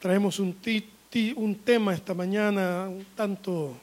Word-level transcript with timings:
traemos 0.00 0.38
un, 0.38 0.56
un 1.36 1.54
tema 1.56 1.94
esta 1.94 2.14
mañana 2.14 2.88
un 2.88 3.06
tanto 3.14 3.76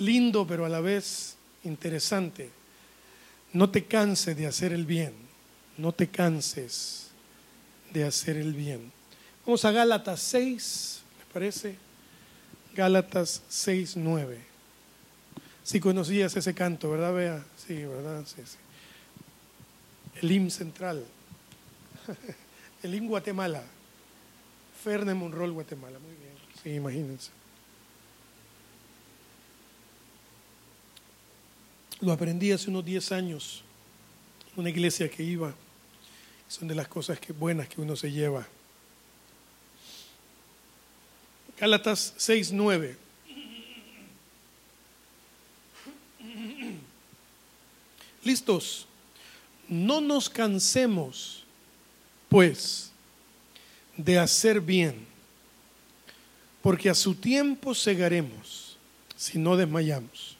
lindo, 0.00 0.46
pero 0.46 0.64
a 0.64 0.68
la 0.68 0.80
vez 0.80 1.36
interesante. 1.64 2.50
No 3.52 3.70
te 3.70 3.84
canses 3.84 4.36
de 4.36 4.46
hacer 4.46 4.72
el 4.72 4.84
bien, 4.84 5.12
no 5.78 5.92
te 5.92 6.08
canses 6.08 7.10
de 7.92 8.04
hacer 8.04 8.36
el 8.36 8.54
bien. 8.54 8.90
Vamos 9.46 9.64
a 9.64 9.70
Gálatas 9.70 10.20
6, 10.20 11.02
¿les 11.18 11.26
parece? 11.32 11.76
Gálatas 12.74 13.42
6, 13.48 13.96
9. 13.96 14.40
Si 15.62 15.78
conocías 15.78 16.34
ese 16.36 16.54
canto, 16.54 16.90
¿verdad, 16.90 17.14
Bea? 17.14 17.44
Sí, 17.56 17.84
¿verdad? 17.84 18.24
Sí, 18.26 18.42
sí. 18.44 18.56
El 20.20 20.32
himn 20.32 20.50
central. 20.50 21.04
El 22.82 22.94
himn 22.94 23.08
Guatemala. 23.08 23.62
Ferne 24.84 25.14
Monrol, 25.14 25.50
Guatemala. 25.52 25.98
Muy 25.98 26.14
bien. 26.16 26.34
Sí, 26.62 26.74
imagínense. 26.74 27.30
Lo 32.02 32.12
aprendí 32.12 32.52
hace 32.52 32.68
unos 32.68 32.84
10 32.84 33.12
años 33.12 33.62
en 34.52 34.60
una 34.60 34.68
iglesia 34.68 35.10
que 35.10 35.22
iba. 35.22 35.54
Son 36.48 36.68
de 36.68 36.74
las 36.74 36.86
cosas 36.86 37.18
que, 37.18 37.32
buenas 37.32 37.66
que 37.66 37.80
uno 37.80 37.96
se 37.96 38.12
lleva. 38.12 38.46
Gálatas 41.58 42.12
6, 42.18 42.52
9. 42.52 42.98
Listos. 48.22 48.86
No 49.66 50.02
nos 50.02 50.28
cansemos, 50.28 51.42
pues, 52.28 52.92
de 53.96 54.18
hacer 54.18 54.60
bien, 54.60 55.06
porque 56.62 56.90
a 56.90 56.94
su 56.94 57.14
tiempo 57.14 57.74
segaremos 57.74 58.76
si 59.16 59.38
no 59.38 59.56
desmayamos. 59.56 60.36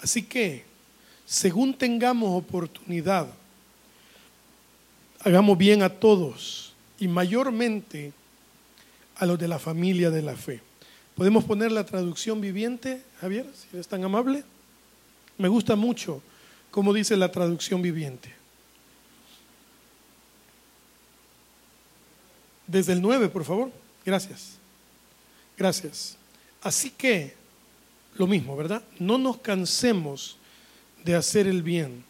Así 0.00 0.22
que, 0.22 0.64
según 1.26 1.74
tengamos 1.74 2.30
oportunidad, 2.30 3.28
hagamos 5.20 5.58
bien 5.58 5.82
a 5.82 5.88
todos 5.88 6.72
y 6.98 7.08
mayormente 7.08 8.12
a 9.16 9.26
los 9.26 9.38
de 9.38 9.48
la 9.48 9.58
familia 9.58 10.10
de 10.10 10.22
la 10.22 10.36
fe. 10.36 10.60
¿Podemos 11.14 11.44
poner 11.44 11.72
la 11.72 11.84
traducción 11.84 12.40
viviente, 12.40 13.02
Javier, 13.20 13.46
si 13.54 13.66
eres 13.74 13.88
tan 13.88 14.04
amable? 14.04 14.44
Me 15.36 15.48
gusta 15.48 15.74
mucho 15.74 16.22
cómo 16.70 16.92
dice 16.92 17.16
la 17.16 17.32
traducción 17.32 17.82
viviente. 17.82 18.37
Desde 22.68 22.92
el 22.92 23.02
9, 23.02 23.30
por 23.30 23.44
favor. 23.44 23.72
Gracias. 24.04 24.58
Gracias. 25.56 26.16
Así 26.62 26.90
que, 26.90 27.34
lo 28.16 28.26
mismo, 28.26 28.56
¿verdad? 28.56 28.82
No 28.98 29.18
nos 29.18 29.38
cansemos 29.38 30.36
de 31.02 31.16
hacer 31.16 31.46
el 31.46 31.62
bien. 31.62 32.04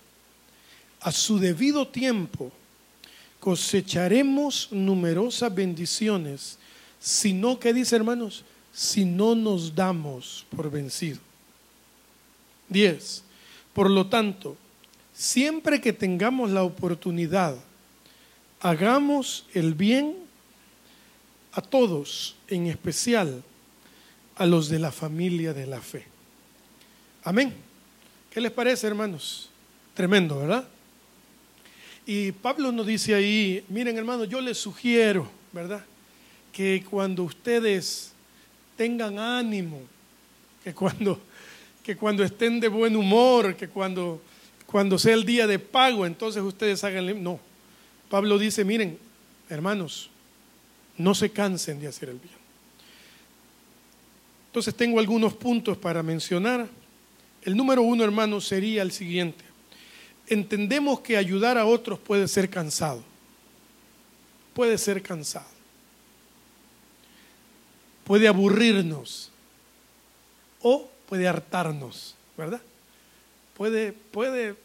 A 1.01 1.13
su 1.13 1.39
debido 1.39 1.87
tiempo 1.89 2.53
cosecharemos 3.41 4.69
numerosas 4.73 5.55
bendiciones, 5.55 6.59
si 7.01 7.33
no, 7.33 7.61
¿qué 7.61 7.73
dice 7.73 7.95
hermanos? 7.95 8.45
Si 8.73 9.05
no 9.05 9.37
nos 9.37 9.75
damos 9.75 10.45
por 10.55 10.71
vencido. 10.71 11.21
10. 12.69 13.23
Por 13.73 13.89
lo 13.89 14.09
tanto, 14.09 14.57
siempre 15.15 15.81
que 15.81 15.93
tengamos 15.93 16.51
la 16.51 16.65
oportunidad, 16.65 17.57
hagamos 18.61 19.47
el 19.55 19.75
bien 19.75 20.28
a 21.59 21.61
todos, 21.61 22.37
en 22.47 22.69
especial 22.69 23.43
a 24.37 24.47
los 24.47 24.69
de 24.69 24.79
la 24.79 24.93
familia 24.93 25.53
de 25.53 25.67
la 25.67 25.81
fe. 25.81 26.07
Amén. 27.25 27.53
¿Qué 28.31 28.41
les 28.41 28.53
parece, 28.53 28.87
hermanos? 28.87 29.51
Tremendo, 29.93 30.39
¿verdad? 30.39 30.69
Y 32.07 32.31
Pablo 32.31 32.71
nos 32.71 32.87
dice 32.87 33.13
ahí, 33.13 33.65
miren 33.69 33.99
hermanos, 33.99 34.29
yo 34.29 34.41
les 34.41 34.57
sugiero, 34.57 35.29
¿verdad? 35.53 35.85
Que 36.53 36.85
cuando 36.89 37.25
ustedes 37.25 38.13
tengan 38.77 39.19
ánimo, 39.19 39.81
que 40.63 40.73
cuando, 40.73 41.21
que 41.83 41.97
cuando 41.97 42.23
estén 42.23 42.61
de 42.61 42.69
buen 42.69 42.95
humor, 42.95 43.57
que 43.57 43.69
cuando, 43.69 44.23
cuando 44.65 44.97
sea 44.97 45.15
el 45.15 45.25
día 45.25 45.49
de 45.49 45.59
pago, 45.59 46.07
entonces 46.07 46.41
ustedes 46.41 46.85
hagan... 46.85 47.21
No, 47.21 47.41
Pablo 48.09 48.39
dice, 48.39 48.65
miren, 48.65 48.97
hermanos, 49.51 50.09
no 50.99 51.15
se 51.15 51.31
cansen 51.31 51.81
de 51.81 51.89
hacer 51.89 52.11
el 52.11 52.19
bien. 52.19 52.35
Entonces 54.49 54.75
tengo 54.75 54.99
algunos 54.99 55.35
puntos 55.35 55.79
para 55.79 56.03
mencionar. 56.03 56.69
El 57.43 57.57
número 57.57 57.83
uno, 57.83 58.05
hermanos, 58.05 58.47
sería 58.47 58.83
el 58.83 58.93
siguiente 58.93 59.49
entendemos 60.29 61.01
que 61.01 61.17
ayudar 61.17 61.59
a 61.59 61.65
otros 61.65 61.99
puede 61.99 62.29
ser 62.29 62.49
cansado. 62.51 63.03
Puede 64.55 64.79
ser 64.79 65.03
cansado. 65.03 65.47
Puede 68.05 68.29
aburrirnos 68.29 69.31
o 70.61 70.89
puede 71.09 71.29
hartarnos, 71.29 72.15
¿verdad? 72.37 72.61
Puede, 73.57 73.93
puede 73.93 74.57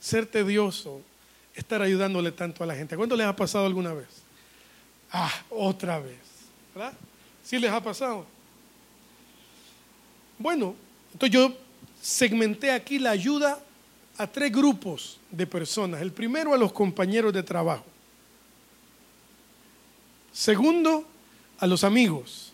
ser 0.00 0.26
tedioso 0.26 1.02
estar 1.54 1.82
ayudándole 1.82 2.32
tanto 2.32 2.62
a 2.62 2.66
la 2.66 2.74
gente. 2.74 2.96
¿Cuánto 2.96 3.16
les 3.16 3.26
ha 3.26 3.34
pasado 3.34 3.66
alguna 3.66 3.92
vez? 3.92 4.06
Ah, 5.12 5.32
otra 5.50 5.98
vez, 5.98 6.18
¿verdad? 6.74 6.92
¿Sí 7.42 7.58
les 7.58 7.70
ha 7.70 7.82
pasado? 7.82 8.26
Bueno, 10.38 10.74
entonces 11.12 11.34
yo 11.34 11.56
segmenté 12.00 12.70
aquí 12.70 12.98
la 12.98 13.10
ayuda 13.10 13.58
a 14.18 14.26
tres 14.26 14.52
grupos 14.52 15.18
de 15.30 15.46
personas. 15.46 16.02
El 16.02 16.12
primero 16.12 16.52
a 16.52 16.58
los 16.58 16.72
compañeros 16.72 17.32
de 17.32 17.42
trabajo. 17.42 17.84
Segundo, 20.32 21.04
a 21.58 21.66
los 21.66 21.84
amigos. 21.84 22.52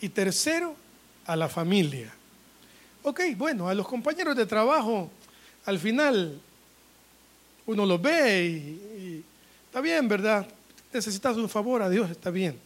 Y 0.00 0.08
tercero, 0.08 0.74
a 1.26 1.36
la 1.36 1.48
familia. 1.48 2.12
Ok, 3.02 3.20
bueno, 3.36 3.68
a 3.68 3.74
los 3.74 3.86
compañeros 3.86 4.36
de 4.36 4.46
trabajo, 4.46 5.10
al 5.64 5.78
final 5.78 6.40
uno 7.66 7.86
los 7.86 8.00
ve 8.00 8.46
y, 8.46 9.24
está 9.66 9.80
bien, 9.80 10.08
¿verdad? 10.08 10.46
Necesitas 10.92 11.36
un 11.36 11.48
favor 11.48 11.82
a 11.82 11.88
Dios, 11.88 12.10
está 12.10 12.30
bien. 12.30 12.58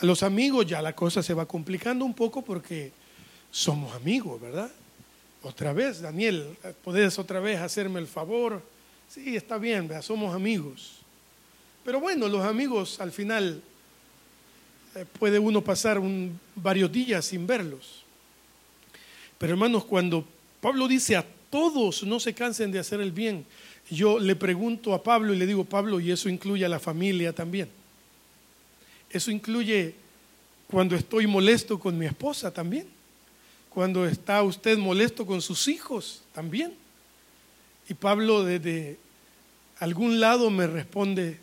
A 0.00 0.06
los 0.06 0.22
amigos 0.22 0.66
ya 0.66 0.80
la 0.80 0.94
cosa 0.94 1.22
se 1.22 1.34
va 1.34 1.46
complicando 1.46 2.04
un 2.04 2.14
poco 2.14 2.42
porque 2.42 2.92
somos 3.50 3.94
amigos, 3.94 4.40
¿verdad? 4.40 4.70
Otra 5.42 5.72
vez, 5.72 6.00
Daniel, 6.00 6.56
¿podés 6.82 7.18
otra 7.18 7.40
vez 7.40 7.60
hacerme 7.60 8.00
el 8.00 8.06
favor? 8.06 8.62
Sí, 9.08 9.36
está 9.36 9.58
bien, 9.58 9.90
somos 10.02 10.34
amigos. 10.34 10.98
Pero 11.84 12.00
bueno, 12.00 12.26
los 12.26 12.44
amigos 12.44 13.00
al 13.00 13.12
final 13.12 13.62
eh, 14.96 15.04
puede 15.18 15.38
uno 15.38 15.62
pasar 15.62 16.00
varios 16.54 16.90
días 16.90 17.24
sin 17.26 17.46
verlos. 17.46 18.02
Pero 19.38 19.52
hermanos, 19.52 19.84
cuando 19.84 20.24
Pablo 20.60 20.88
dice 20.88 21.16
a 21.16 21.24
todos 21.56 22.02
no 22.02 22.20
se 22.20 22.34
cansen 22.34 22.70
de 22.70 22.78
hacer 22.78 23.00
el 23.00 23.12
bien, 23.12 23.46
yo 23.90 24.18
le 24.18 24.36
pregunto 24.36 24.92
a 24.92 25.02
Pablo 25.02 25.32
y 25.32 25.38
le 25.38 25.46
digo, 25.46 25.64
Pablo, 25.64 26.00
y 26.00 26.10
eso 26.10 26.28
incluye 26.28 26.66
a 26.66 26.68
la 26.68 26.78
familia 26.78 27.32
también. 27.32 27.70
Eso 29.08 29.30
incluye 29.30 29.94
cuando 30.68 30.94
estoy 30.96 31.26
molesto 31.26 31.78
con 31.78 31.96
mi 31.96 32.04
esposa 32.04 32.52
también 32.52 32.86
cuando 33.76 34.06
está 34.06 34.42
usted 34.42 34.78
molesto 34.78 35.26
con 35.26 35.42
sus 35.42 35.68
hijos 35.68 36.22
también. 36.32 36.72
Y 37.90 37.92
Pablo 37.92 38.42
desde 38.42 38.96
algún 39.80 40.18
lado 40.18 40.48
me 40.48 40.66
responde, 40.66 41.38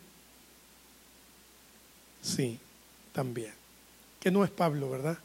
sí, 2.20 2.58
también. 3.12 3.52
Que 4.18 4.32
no 4.32 4.42
es 4.42 4.50
Pablo, 4.50 4.90
¿verdad? 4.90 5.16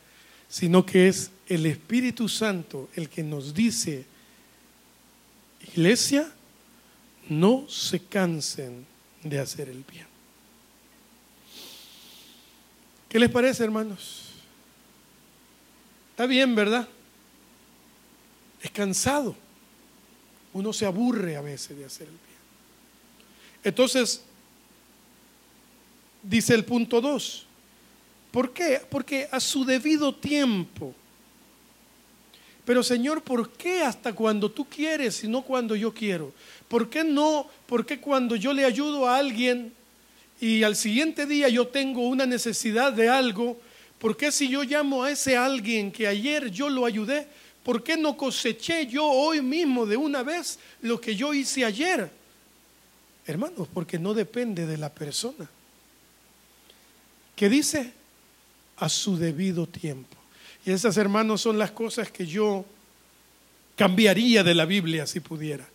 Sino 0.50 0.86
que 0.86 1.08
es 1.08 1.32
el 1.48 1.66
Espíritu 1.66 2.30
Santo 2.30 2.90
el 2.96 3.10
que 3.10 3.24
nos 3.24 3.56
dice, 3.56 4.06
iglesia, 5.62 6.32
no 7.28 7.68
se 7.70 8.00
cansen 8.00 8.86
de 9.24 9.40
hacer 9.40 9.70
el 9.70 9.84
bien. 9.84 10.08
¿Qué 13.08 13.20
les 13.20 13.30
parece, 13.30 13.64
hermanos? 13.64 14.34
Está 16.12 16.26
bien, 16.26 16.54
¿verdad? 16.56 16.88
es 18.62 18.72
cansado. 18.72 19.36
Uno 20.54 20.74
se 20.74 20.86
aburre 20.86 21.36
a 21.36 21.42
veces 21.42 21.78
de 21.78 21.86
hacer 21.86 22.08
el 22.08 22.14
bien. 22.14 22.40
Entonces, 23.64 24.24
dice 26.24 26.56
el 26.56 26.66
punto 26.66 27.02
2. 27.02 27.46
¿Por 28.32 28.54
qué? 28.54 28.82
Porque 28.90 29.28
a 29.32 29.40
su 29.40 29.66
debido 29.66 30.14
tiempo. 30.14 30.94
Pero 32.70 32.84
Señor, 32.84 33.24
¿por 33.24 33.50
qué 33.54 33.82
hasta 33.82 34.14
cuando 34.14 34.52
tú 34.52 34.64
quieres 34.64 35.24
y 35.24 35.28
no 35.28 35.42
cuando 35.42 35.76
yo 35.76 35.92
quiero? 35.92 36.32
¿Por 36.68 36.88
qué 36.88 37.04
no? 37.04 37.48
¿Por 37.66 37.84
qué 37.84 38.00
cuando 38.00 38.36
yo 38.36 38.54
le 38.54 38.64
ayudo 38.64 39.08
a 39.08 39.18
alguien 39.18 39.74
y 40.40 40.62
al 40.62 40.76
siguiente 40.76 41.26
día 41.26 41.50
yo 41.50 41.68
tengo 41.70 42.08
una 42.08 42.28
necesidad 42.28 42.94
de 42.94 43.10
algo, 43.10 43.60
¿por 43.98 44.16
qué 44.16 44.32
si 44.32 44.50
yo 44.50 44.62
llamo 44.62 45.04
a 45.04 45.10
ese 45.10 45.36
alguien 45.36 45.92
que 45.92 46.06
ayer 46.06 46.52
yo 46.52 46.70
lo 46.70 46.86
ayudé, 46.86 47.28
¿por 47.64 47.82
qué 47.82 47.98
no 47.98 48.16
coseché 48.16 48.86
yo 48.86 49.04
hoy 49.04 49.42
mismo 49.42 49.88
de 49.88 49.98
una 49.98 50.22
vez 50.22 50.60
lo 50.84 51.02
que 51.02 51.16
yo 51.16 51.34
hice 51.34 51.66
ayer? 51.66 52.12
Hermanos, 53.26 53.68
porque 53.74 53.98
no 53.98 54.14
depende 54.14 54.68
de 54.68 54.78
la 54.78 54.94
persona. 54.94 55.50
¿Qué 57.36 57.50
dice? 57.50 57.94
A 58.78 58.88
su 58.90 59.18
debido 59.18 59.66
tiempo. 59.66 60.19
Esas, 60.70 60.98
hermanos, 60.98 61.42
son 61.42 61.58
las 61.58 61.72
cosas 61.72 62.12
que 62.12 62.26
yo 62.26 62.66
cambiaría 63.76 64.44
de 64.44 64.56
la 64.56 64.66
Biblia 64.66 65.08
si 65.08 65.20
pudiera. 65.20 65.68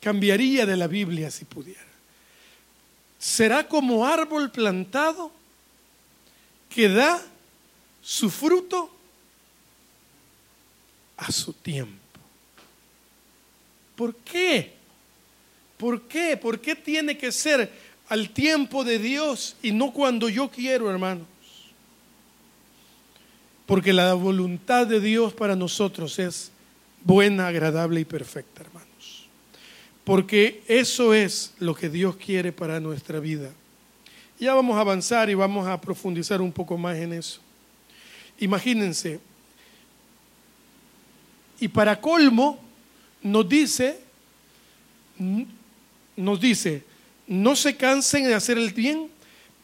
Cambiaría 0.00 0.66
de 0.66 0.76
la 0.76 0.86
Biblia 0.86 1.30
si 1.30 1.44
pudiera 1.44 1.90
será 3.20 3.68
como 3.68 4.06
árbol 4.06 4.50
plantado 4.50 5.30
que 6.70 6.88
da 6.88 7.22
su 8.02 8.30
fruto 8.30 8.90
a 11.18 11.30
su 11.30 11.52
tiempo. 11.52 12.00
¿Por 13.94 14.16
qué? 14.16 14.72
¿Por 15.76 16.02
qué? 16.08 16.38
¿Por 16.38 16.60
qué 16.60 16.74
tiene 16.74 17.18
que 17.18 17.30
ser 17.30 17.70
al 18.08 18.30
tiempo 18.30 18.84
de 18.84 18.98
Dios 18.98 19.54
y 19.62 19.70
no 19.72 19.92
cuando 19.92 20.30
yo 20.30 20.50
quiero, 20.50 20.90
hermanos? 20.90 21.26
Porque 23.70 23.94
la 23.94 24.12
voluntad 24.12 24.86
de 24.86 25.00
Dios 25.00 25.32
para 25.32 25.56
nosotros 25.56 26.18
es 26.18 26.50
buena, 27.04 27.46
agradable 27.46 28.00
y 28.00 28.04
perfecta, 28.04 28.60
hermano 28.60 28.90
porque 30.10 30.64
eso 30.66 31.14
es 31.14 31.54
lo 31.60 31.72
que 31.72 31.88
Dios 31.88 32.16
quiere 32.16 32.50
para 32.50 32.80
nuestra 32.80 33.20
vida. 33.20 33.52
Ya 34.40 34.54
vamos 34.54 34.76
a 34.76 34.80
avanzar 34.80 35.30
y 35.30 35.34
vamos 35.34 35.68
a 35.68 35.80
profundizar 35.80 36.42
un 36.42 36.50
poco 36.50 36.76
más 36.76 36.96
en 36.96 37.12
eso. 37.12 37.40
Imagínense, 38.40 39.20
y 41.60 41.68
para 41.68 42.00
colmo 42.00 42.58
nos 43.22 43.48
dice, 43.48 44.00
nos 46.16 46.40
dice, 46.40 46.82
no 47.28 47.54
se 47.54 47.76
cansen 47.76 48.24
de 48.24 48.34
hacer 48.34 48.58
el 48.58 48.72
bien, 48.72 49.12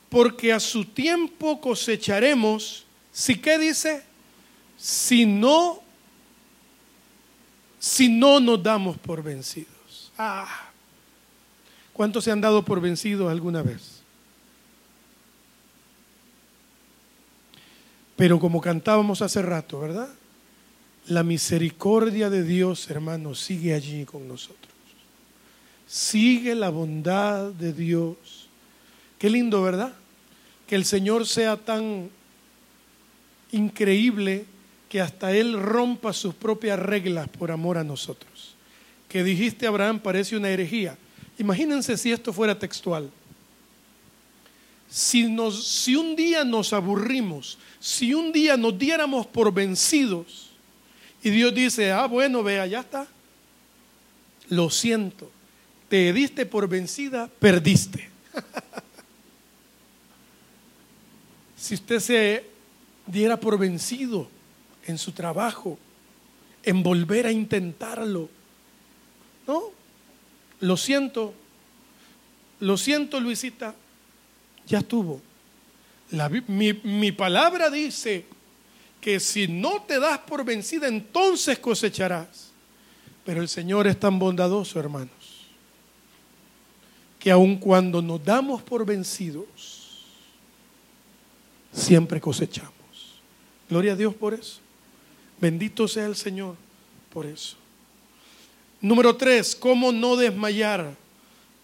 porque 0.09 0.53
a 0.53 0.61
su 0.61 0.85
tiempo 0.85 1.61
cosecharemos, 1.61 2.86
si 3.17 3.39
qué 3.39 3.59
dice, 3.59 4.03
si 4.77 5.25
no, 5.25 5.81
si 7.79 8.11
no 8.11 8.41
nos 8.41 8.63
damos 8.63 8.99
por 8.99 9.23
vencidos. 9.23 10.13
Ah, 10.19 10.69
¿cuántos 11.95 12.25
se 12.25 12.31
han 12.31 12.43
dado 12.43 12.63
por 12.63 12.79
vencidos 12.79 13.31
alguna 13.33 13.63
vez? 13.63 14.03
Pero 18.17 18.39
como 18.39 18.61
cantábamos 18.61 19.23
hace 19.23 19.41
rato, 19.41 19.81
¿verdad? 19.81 20.11
La 21.07 21.23
misericordia 21.23 22.29
de 22.29 22.43
Dios, 22.43 22.91
hermanos, 22.91 23.41
sigue 23.41 23.73
allí 23.73 24.05
con 24.05 24.29
nosotros. 24.29 24.75
Sigue 25.87 26.55
la 26.55 26.69
bondad 26.69 27.51
de 27.53 27.73
Dios. 27.73 28.51
Qué 29.19 29.31
lindo, 29.31 29.63
¿verdad? 29.63 29.95
Que 30.67 30.75
el 30.75 30.85
Señor 30.85 31.27
sea 31.27 31.57
tan 31.57 32.11
increíble 33.53 34.45
que 34.89 35.01
hasta 35.01 35.33
Él 35.33 35.61
rompa 35.61 36.13
sus 36.13 36.35
propias 36.35 36.79
reglas 36.79 37.29
por 37.29 37.51
amor 37.51 37.79
a 37.79 37.85
nosotros 37.85 38.57
que 39.09 39.25
dijiste 39.25 39.67
Abraham 39.67 40.01
parece 40.01 40.37
una 40.37 40.51
herejía. 40.51 40.97
Imagínense 41.39 41.97
si 41.97 42.13
esto 42.13 42.33
fuera 42.33 42.59
textual. 42.59 43.11
Si, 44.89 45.25
nos, 45.25 45.67
si 45.67 45.97
un 45.97 46.15
día 46.15 46.45
nos 46.45 46.73
aburrimos, 46.73 47.59
si 47.81 48.15
un 48.15 48.33
día 48.33 48.57
nos 48.57 48.79
diéramos 48.79 49.27
por 49.27 49.53
vencidos 49.53 50.51
y 51.23 51.31
Dios 51.31 51.55
dice, 51.55 51.93
ah, 51.93 52.07
bueno, 52.07 52.43
vea, 52.43 52.67
ya 52.67 52.81
está. 52.81 53.07
Lo 54.49 54.71
siento, 54.71 55.31
te 55.89 56.13
diste 56.13 56.47
por 56.47 56.69
vencida, 56.69 57.29
perdiste. 57.39 58.09
si 61.57 61.75
usted 61.75 62.01
se 62.01 62.45
diera 63.07 63.39
por 63.39 63.59
vencido 63.59 64.29
en 64.87 64.99
su 64.99 65.13
trabajo, 65.13 65.79
en 66.63 66.83
volver 66.83 67.27
a 67.27 67.33
intentarlo, 67.33 68.29
no, 69.47 69.63
lo 70.61 70.77
siento, 70.77 71.35
lo 72.61 72.77
siento 72.77 73.21
Luisita, 73.21 73.75
ya 74.67 74.79
estuvo. 74.79 75.21
mi, 76.49 76.73
mi 76.73 77.13
palabra 77.13 77.71
dice 77.71 78.25
que 79.01 79.21
si 79.21 79.47
no 79.47 79.83
te 79.83 80.01
das 80.01 80.19
por 80.19 80.45
vencida, 80.45 80.89
entonces 80.89 81.59
cosecharás. 81.59 82.51
Pero 83.25 83.41
el 83.41 83.49
Señor 83.49 83.87
es 83.87 83.99
tan 83.99 84.19
bondadoso, 84.19 84.79
hermanos, 84.79 85.11
que 87.19 87.31
aun 87.31 87.57
cuando 87.57 88.01
nos 88.01 88.25
damos 88.25 88.63
por 88.63 88.87
vencidos, 88.87 90.05
siempre 91.73 92.21
cosechamos. 92.21 92.73
Gloria 93.69 93.93
a 93.93 93.97
Dios 93.97 94.15
por 94.15 94.35
eso. 94.35 94.61
Bendito 95.41 95.87
sea 95.89 96.07
el 96.07 96.17
Señor 96.17 96.57
por 97.13 97.27
eso. 97.27 97.57
Número 98.81 99.17
tres, 99.17 99.57
¿cómo 99.57 99.93
no 99.93 100.17
desmayar 100.17 100.95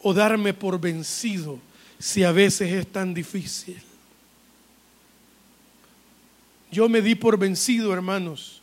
o 0.00 0.12
darme 0.12 0.54
por 0.54 0.80
vencido 0.80 1.58
si 1.98 2.24
a 2.24 2.32
veces 2.32 2.72
es 2.72 2.86
tan 2.86 3.14
difícil? 3.14 3.80
Yo 6.70 6.88
me 6.88 7.02
di 7.02 7.14
por 7.14 7.38
vencido, 7.38 7.92
hermanos. 7.92 8.62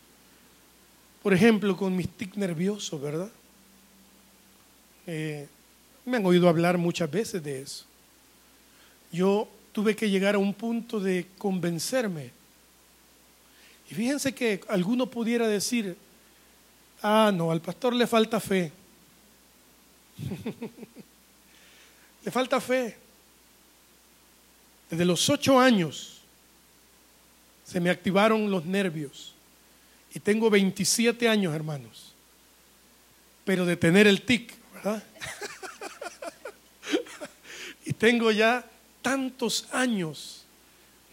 Por 1.22 1.34
ejemplo, 1.34 1.78
con 1.78 1.96
mis 1.96 2.10
tic 2.10 2.36
nerviosos, 2.36 3.00
¿verdad? 3.00 3.30
Eh, 5.06 5.48
me 6.06 6.18
han 6.18 6.26
oído 6.26 6.50
hablar 6.50 6.78
muchas 6.78 7.10
veces 7.10 7.44
de 7.44 7.62
eso. 7.62 7.86
Yo 9.12 9.48
tuve 9.72 9.96
que 9.96 10.10
llegar 10.10 10.36
a 10.36 10.40
un 10.40 10.54
punto 10.54 11.00
de 11.00 11.28
convencerme. 11.38 12.32
Y 13.90 13.96
fíjense 13.96 14.34
que 14.34 14.62
alguno 14.68 15.08
pudiera 15.08 15.48
decir, 15.48 15.98
Ah, 17.02 17.32
no, 17.34 17.52
al 17.52 17.62
pastor 17.62 17.94
le 17.94 18.06
falta 18.08 18.40
fe. 18.40 18.72
le 22.26 22.32
falta 22.32 22.60
fe. 22.60 22.98
Desde 24.90 25.06
los 25.06 25.30
ocho 25.30 25.60
años 25.60 26.18
se 27.66 27.80
me 27.80 27.90
activaron 27.90 28.52
los 28.52 28.66
nervios. 28.66 29.34
Y 30.14 30.20
tengo 30.20 30.50
27 30.50 31.30
años, 31.30 31.54
hermanos. 31.54 32.14
Pero 33.46 33.66
de 33.66 33.78
tener 33.78 34.06
el 34.06 34.24
tic, 34.24 34.54
¿verdad? 34.74 35.02
y 37.86 37.94
tengo 37.94 38.32
ya 38.32 38.66
tantos 39.02 39.68
años 39.72 40.44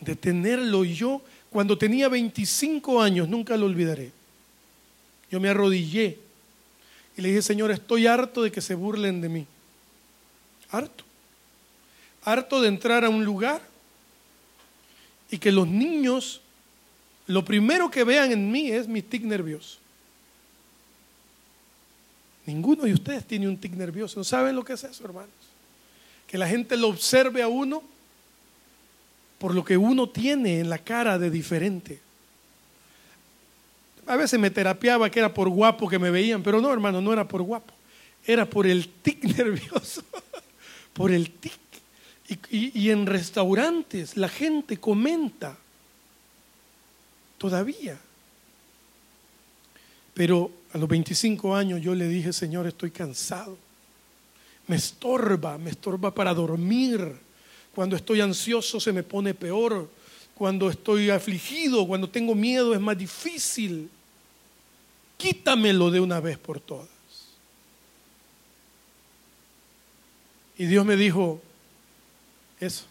de 0.01 0.17
tenerlo. 0.17 0.85
Yo, 0.85 1.23
cuando 1.57 1.79
tenía 1.79 2.11
25 2.11 3.01
años, 3.01 3.27
nunca 3.31 3.57
lo 3.57 3.65
olvidaré 3.65 4.13
yo 5.31 5.41
me 5.41 5.49
arrodillé 5.49 6.19
y 7.17 7.23
le 7.23 7.29
dije, 7.29 7.43
Señor, 7.43 7.71
estoy 7.71 8.07
harto 8.07 8.43
de 8.43 8.53
que 8.53 8.61
se 8.61 8.75
burlen 8.75 9.21
de 9.21 9.29
mí. 9.29 9.47
Harto. 10.71 11.05
Harto 12.23 12.61
de 12.61 12.69
entrar 12.69 13.05
a 13.05 13.09
un 13.09 13.25
lugar 13.25 13.63
y 15.31 15.39
que 15.39 15.51
los 15.51 15.67
niños, 15.67 16.43
lo 17.27 17.45
primero 17.45 17.91
que 17.91 18.05
vean 18.05 18.33
en 18.33 18.51
mí 18.53 18.71
es 18.71 18.87
mi 18.87 19.01
tic 19.01 19.23
nervioso. 19.23 19.79
Ninguno 22.45 22.85
de 22.85 22.93
ustedes 22.93 23.25
tiene 23.25 23.49
un 23.49 23.57
tic 23.57 23.73
nervioso. 23.73 24.21
¿No 24.21 24.25
saben 24.25 24.55
lo 24.55 24.65
que 24.65 24.75
es 24.75 24.85
eso, 24.85 25.05
hermanos? 25.05 25.31
Que 26.27 26.39
la 26.39 26.47
gente 26.47 26.77
lo 26.77 26.89
observe 26.89 27.43
a 27.43 27.49
uno 27.49 27.83
por 29.39 29.55
lo 29.55 29.65
que 29.65 29.77
uno 29.77 30.09
tiene 30.09 30.61
en 30.61 30.71
la 30.71 30.79
cara 30.79 31.19
de 31.19 31.31
diferente. 31.31 32.01
A 34.07 34.17
veces 34.17 34.39
me 34.39 34.51
terapiaba 34.51 35.11
que 35.11 35.19
era 35.19 35.35
por 35.35 35.49
guapo 35.49 35.89
que 35.89 35.99
me 35.99 36.11
veían, 36.11 36.43
pero 36.43 36.61
no, 36.61 36.73
hermano, 36.73 37.01
no 37.01 37.13
era 37.13 37.27
por 37.27 37.43
guapo. 37.43 37.75
Era 38.25 38.49
por 38.49 38.67
el 38.67 38.89
tic 38.89 39.25
nervioso, 39.37 40.03
por 40.93 41.11
el 41.11 41.31
tic. 41.31 41.53
Y, 42.51 42.91
en 42.91 43.07
restaurantes 43.07 44.17
la 44.17 44.29
gente 44.29 44.79
comenta 44.79 45.57
todavía. 47.39 48.01
Pero 50.13 50.51
a 50.73 50.79
los 50.79 50.89
25 50.89 51.55
años 51.55 51.81
yo 51.81 51.95
le 51.95 52.09
dije, 52.09 52.33
Señor, 52.33 52.67
estoy 52.67 52.91
cansado. 52.91 53.57
Me 54.67 54.75
estorba, 54.75 55.57
me 55.57 55.71
estorba 55.71 56.13
para 56.13 56.35
dormir. 56.35 57.26
Cuando 57.77 57.95
estoy 57.95 58.23
ansioso 58.23 58.81
se 58.81 58.91
me 58.91 59.03
pone 59.03 59.35
peor. 59.35 59.91
Cuando 60.35 60.71
estoy 60.71 61.11
afligido, 61.11 61.87
cuando 61.87 62.09
tengo 62.09 62.35
miedo 62.35 62.73
es 62.73 62.81
más 62.81 62.97
difícil 62.97 63.91
quítamelo 65.19 65.91
de 65.91 66.01
una 66.01 66.19
vez 66.19 66.39
por 66.39 66.59
todas. 66.59 66.89
Y 70.57 70.65
Dios 70.65 70.87
me 70.87 70.97
dijo, 70.97 71.43
Eso. 72.59 72.87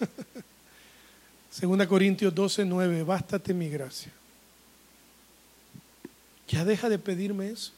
Segunda 1.50 1.86
Corintios 1.86 2.34
12, 2.34 2.64
9, 2.64 3.02
bástate 3.02 3.52
mi 3.52 3.68
gracia. 3.68 4.10
Ya 6.48 6.64
deja 6.64 6.88
de 6.88 6.98
pedirme 6.98 7.50
eso. 7.50 7.72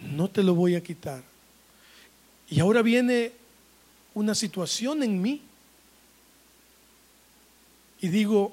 No 0.00 0.30
te 0.30 0.42
lo 0.42 0.54
voy 0.54 0.74
a 0.74 0.82
quitar. 0.82 1.35
Y 2.48 2.60
ahora 2.60 2.82
viene 2.82 3.32
una 4.14 4.34
situación 4.34 5.02
en 5.02 5.20
mí. 5.20 5.42
Y 8.00 8.08
digo, 8.08 8.52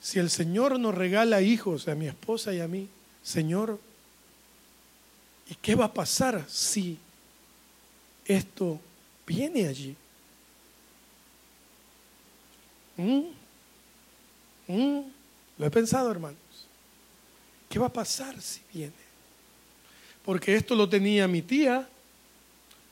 si 0.00 0.18
el 0.18 0.30
Señor 0.30 0.78
nos 0.78 0.94
regala 0.94 1.42
hijos 1.42 1.88
a 1.88 1.94
mi 1.94 2.06
esposa 2.06 2.52
y 2.54 2.60
a 2.60 2.68
mí, 2.68 2.88
Señor, 3.22 3.78
¿y 5.48 5.54
qué 5.56 5.74
va 5.74 5.86
a 5.86 5.94
pasar 5.94 6.44
si 6.48 6.98
esto 8.24 8.80
viene 9.26 9.66
allí? 9.66 9.96
¿Mm? 12.96 13.22
¿Mm? 14.68 15.00
Lo 15.58 15.66
he 15.66 15.70
pensado, 15.70 16.10
hermanos. 16.10 16.38
¿Qué 17.68 17.78
va 17.78 17.86
a 17.86 17.92
pasar 17.92 18.40
si 18.40 18.60
viene? 18.72 18.92
Porque 20.24 20.54
esto 20.54 20.74
lo 20.74 20.88
tenía 20.88 21.26
mi 21.28 21.42
tía, 21.42 21.88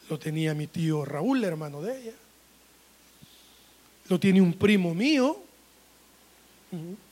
lo 0.08 0.18
tenía 0.18 0.54
mi 0.54 0.66
tío 0.66 1.04
Raúl, 1.04 1.44
hermano 1.44 1.82
de 1.82 2.00
ella, 2.00 2.14
lo 4.08 4.18
tiene 4.18 4.40
un 4.40 4.54
primo 4.54 4.94
mío. 4.94 5.40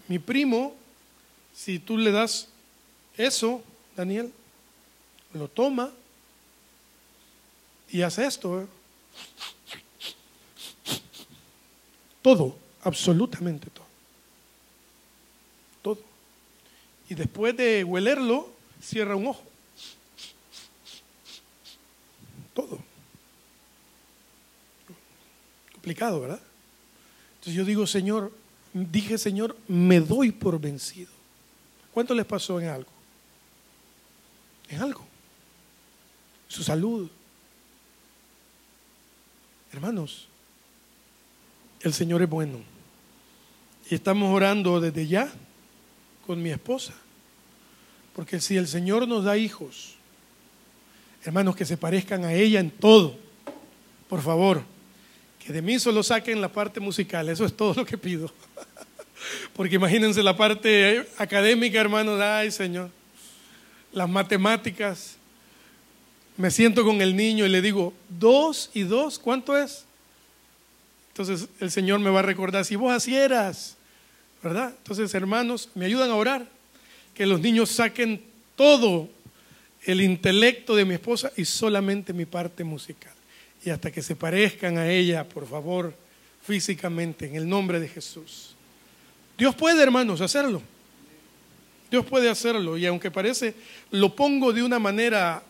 Mi 0.08 0.18
primo, 0.18 0.74
si 1.54 1.78
tú 1.78 1.98
le 1.98 2.10
das 2.10 2.48
eso, 3.16 3.62
Daniel, 3.96 4.32
lo 5.32 5.48
toma 5.48 5.92
y 7.90 8.02
hace 8.02 8.26
esto. 8.26 8.62
¿eh? 8.62 8.66
Todo, 12.22 12.56
absolutamente 12.82 13.70
todo. 13.70 13.86
Todo. 15.82 16.00
Y 17.08 17.14
después 17.14 17.56
de 17.56 17.84
huelerlo, 17.84 18.48
cierra 18.80 19.16
un 19.16 19.28
ojo. 19.28 19.42
Todo. 22.54 22.85
Complicado, 25.86 26.20
¿verdad? 26.20 26.40
Entonces 27.34 27.54
yo 27.54 27.64
digo, 27.64 27.86
Señor, 27.86 28.32
dije, 28.72 29.18
Señor, 29.18 29.56
me 29.68 30.00
doy 30.00 30.32
por 30.32 30.60
vencido. 30.60 31.12
¿Cuánto 31.94 32.12
les 32.12 32.26
pasó 32.26 32.60
en 32.60 32.66
algo? 32.66 32.90
En 34.68 34.82
algo. 34.82 35.06
Su 36.48 36.64
salud. 36.64 37.08
Hermanos, 39.72 40.26
el 41.82 41.94
Señor 41.94 42.20
es 42.20 42.28
bueno. 42.28 42.58
Y 43.88 43.94
estamos 43.94 44.34
orando 44.34 44.80
desde 44.80 45.06
ya 45.06 45.32
con 46.26 46.42
mi 46.42 46.50
esposa. 46.50 46.94
Porque 48.12 48.40
si 48.40 48.56
el 48.56 48.66
Señor 48.66 49.06
nos 49.06 49.22
da 49.22 49.36
hijos, 49.36 49.94
hermanos, 51.22 51.54
que 51.54 51.64
se 51.64 51.76
parezcan 51.76 52.24
a 52.24 52.34
ella 52.34 52.58
en 52.58 52.72
todo, 52.72 53.16
por 54.08 54.20
favor, 54.20 54.64
que 55.46 55.52
de 55.52 55.62
mí 55.62 55.78
solo 55.78 56.02
saquen 56.02 56.40
la 56.40 56.48
parte 56.48 56.80
musical, 56.80 57.28
eso 57.28 57.44
es 57.44 57.56
todo 57.56 57.72
lo 57.74 57.86
que 57.86 57.96
pido. 57.96 58.32
Porque 59.54 59.76
imagínense 59.76 60.20
la 60.20 60.36
parte 60.36 61.06
académica, 61.18 61.80
hermanos, 61.80 62.20
ay 62.20 62.50
Señor, 62.50 62.90
las 63.92 64.08
matemáticas. 64.08 65.16
Me 66.36 66.50
siento 66.50 66.84
con 66.84 67.00
el 67.00 67.14
niño 67.14 67.46
y 67.46 67.48
le 67.48 67.62
digo, 67.62 67.94
dos 68.08 68.70
y 68.74 68.82
dos, 68.82 69.20
¿cuánto 69.20 69.56
es? 69.56 69.84
Entonces 71.10 71.48
el 71.60 71.70
Señor 71.70 72.00
me 72.00 72.10
va 72.10 72.18
a 72.18 72.22
recordar, 72.22 72.64
si 72.64 72.74
vos 72.74 72.92
así 72.92 73.14
eras, 73.14 73.76
¿verdad? 74.42 74.74
Entonces, 74.76 75.14
hermanos, 75.14 75.70
me 75.76 75.86
ayudan 75.86 76.10
a 76.10 76.16
orar, 76.16 76.46
que 77.14 77.24
los 77.24 77.40
niños 77.40 77.70
saquen 77.70 78.20
todo 78.56 79.08
el 79.84 80.00
intelecto 80.00 80.74
de 80.74 80.84
mi 80.84 80.94
esposa 80.94 81.30
y 81.36 81.44
solamente 81.44 82.12
mi 82.12 82.26
parte 82.26 82.64
musical. 82.64 83.15
Y 83.66 83.70
hasta 83.70 83.90
que 83.90 84.00
se 84.00 84.14
parezcan 84.14 84.78
a 84.78 84.88
ella, 84.88 85.28
por 85.28 85.44
favor, 85.44 85.92
físicamente, 86.40 87.26
en 87.26 87.34
el 87.34 87.48
nombre 87.48 87.80
de 87.80 87.88
Jesús. 87.88 88.54
Dios 89.36 89.56
puede, 89.56 89.82
hermanos, 89.82 90.20
hacerlo. 90.20 90.62
Dios 91.90 92.06
puede 92.06 92.30
hacerlo. 92.30 92.78
Y 92.78 92.86
aunque 92.86 93.10
parece, 93.10 93.54
lo 93.90 94.14
pongo 94.14 94.52
de 94.52 94.62
una 94.62 94.78
manera 94.78 95.42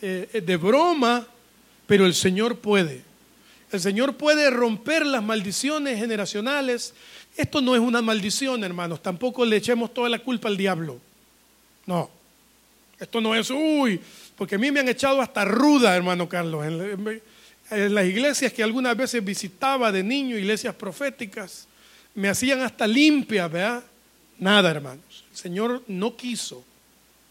eh, 0.00 0.42
de 0.44 0.56
broma, 0.56 1.24
pero 1.86 2.04
el 2.04 2.14
Señor 2.14 2.58
puede. 2.58 3.04
El 3.70 3.78
Señor 3.78 4.16
puede 4.16 4.50
romper 4.50 5.06
las 5.06 5.22
maldiciones 5.22 6.00
generacionales. 6.00 6.94
Esto 7.36 7.60
no 7.60 7.76
es 7.76 7.80
una 7.80 8.02
maldición, 8.02 8.64
hermanos. 8.64 9.00
Tampoco 9.00 9.44
le 9.44 9.58
echemos 9.58 9.94
toda 9.94 10.08
la 10.08 10.18
culpa 10.18 10.48
al 10.48 10.56
diablo. 10.56 10.98
No. 11.86 12.10
Esto 12.98 13.20
no 13.20 13.36
es, 13.36 13.48
uy, 13.50 14.00
porque 14.36 14.56
a 14.56 14.58
mí 14.58 14.72
me 14.72 14.80
han 14.80 14.88
echado 14.88 15.20
hasta 15.20 15.44
ruda, 15.44 15.94
hermano 15.94 16.28
Carlos. 16.28 16.66
Las 17.72 18.06
iglesias 18.06 18.52
que 18.52 18.62
algunas 18.62 18.96
veces 18.96 19.24
visitaba 19.24 19.90
de 19.90 20.02
niño, 20.02 20.36
iglesias 20.36 20.74
proféticas, 20.74 21.66
me 22.14 22.28
hacían 22.28 22.60
hasta 22.60 22.86
limpia, 22.86 23.48
¿verdad? 23.48 23.82
Nada, 24.38 24.70
hermanos. 24.70 25.24
El 25.30 25.36
Señor 25.36 25.82
no 25.88 26.16
quiso. 26.16 26.64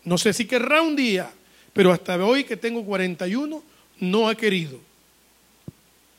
No 0.04 0.18
sé 0.18 0.34
si 0.34 0.46
querrá 0.46 0.82
un 0.82 0.96
día, 0.96 1.32
pero 1.74 1.92
hasta 1.92 2.16
hoy 2.24 2.44
que 2.44 2.58
tengo 2.58 2.84
41, 2.84 3.64
no 4.00 4.30
ha 4.30 4.36
querido. 4.36 4.80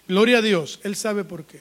Gloria 0.06 0.38
a 0.38 0.42
Dios, 0.42 0.80
Él 0.82 0.94
sabe 0.96 1.24
por 1.24 1.44
qué. 1.44 1.60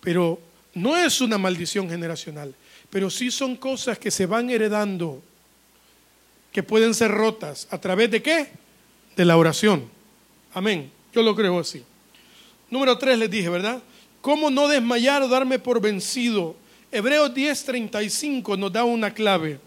Pero 0.00 0.40
no 0.74 0.96
es 0.96 1.20
una 1.20 1.38
maldición 1.38 1.88
generacional, 1.88 2.54
pero 2.90 3.08
sí 3.08 3.30
son 3.30 3.56
cosas 3.56 3.98
que 3.98 4.10
se 4.10 4.26
van 4.26 4.50
heredando, 4.50 5.22
que 6.50 6.62
pueden 6.62 6.94
ser 6.94 7.10
rotas. 7.10 7.66
¿A 7.70 7.78
través 7.78 8.10
de 8.10 8.22
qué? 8.22 8.48
De 9.16 9.24
la 9.24 9.36
oración. 9.36 9.88
Amén. 10.52 10.90
Yo 11.12 11.22
lo 11.22 11.34
creo 11.34 11.58
así. 11.58 11.82
Número 12.70 12.96
tres 12.96 13.18
les 13.18 13.30
dije, 13.30 13.48
¿verdad? 13.48 13.82
¿Cómo 14.20 14.50
no 14.50 14.68
desmayar 14.68 15.22
o 15.22 15.28
darme 15.28 15.58
por 15.58 15.80
vencido? 15.80 16.56
Hebreos 16.90 17.34
10:35 17.34 18.56
nos 18.56 18.72
da 18.72 18.84
una 18.84 19.12
clave. 19.12 19.58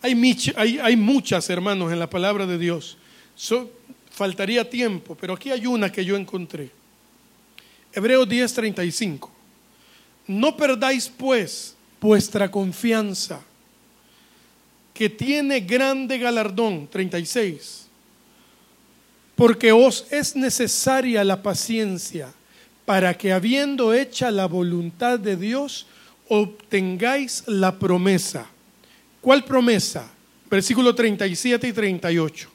Hay, 0.00 0.80
hay, 0.80 0.96
muchas, 0.96 1.48
hermanos, 1.48 1.92
en 1.92 1.98
la 1.98 2.10
palabra 2.10 2.44
de 2.46 2.58
Dios 2.58 2.96
faltaría 4.10 4.68
tiempo, 4.68 5.16
pero 5.18 5.34
aquí 5.34 5.50
hay 5.50 5.66
una 5.66 5.90
que 5.90 6.04
yo 6.04 6.16
encontré. 6.16 6.70
Hebreos 7.92 8.28
10:35. 8.28 9.30
No 10.26 10.56
perdáis 10.56 11.08
pues 11.08 11.74
vuestra 12.00 12.50
confianza, 12.50 13.40
que 14.94 15.08
tiene 15.08 15.60
grande 15.60 16.18
galardón, 16.18 16.88
36, 16.88 17.81
porque 19.42 19.72
os 19.72 20.06
es 20.12 20.36
necesaria 20.36 21.24
la 21.24 21.42
paciencia 21.42 22.32
para 22.84 23.18
que 23.18 23.32
habiendo 23.32 23.92
hecha 23.92 24.30
la 24.30 24.46
voluntad 24.46 25.18
de 25.18 25.34
Dios, 25.34 25.88
obtengáis 26.28 27.42
la 27.48 27.76
promesa. 27.76 28.46
¿Cuál 29.20 29.44
promesa? 29.44 30.08
Versículo 30.48 30.94
37 30.94 31.66
y 31.66 31.72
38 31.72 32.50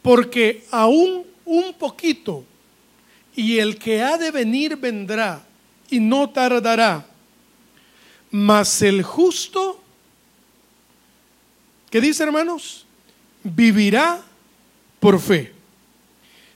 porque 0.00 0.64
aún 0.70 1.26
un 1.44 1.74
poquito, 1.74 2.42
y 3.34 3.58
el 3.58 3.76
que 3.76 4.02
ha 4.02 4.16
de 4.16 4.30
venir 4.30 4.76
vendrá, 4.76 5.44
y 5.90 6.00
no 6.00 6.30
tardará. 6.30 7.04
Mas 8.30 8.80
el 8.80 9.02
justo, 9.02 9.82
¿qué 11.90 12.00
dice 12.00 12.22
hermanos? 12.22 12.86
Vivirá 13.42 14.25
por 15.06 15.20
fe. 15.20 15.52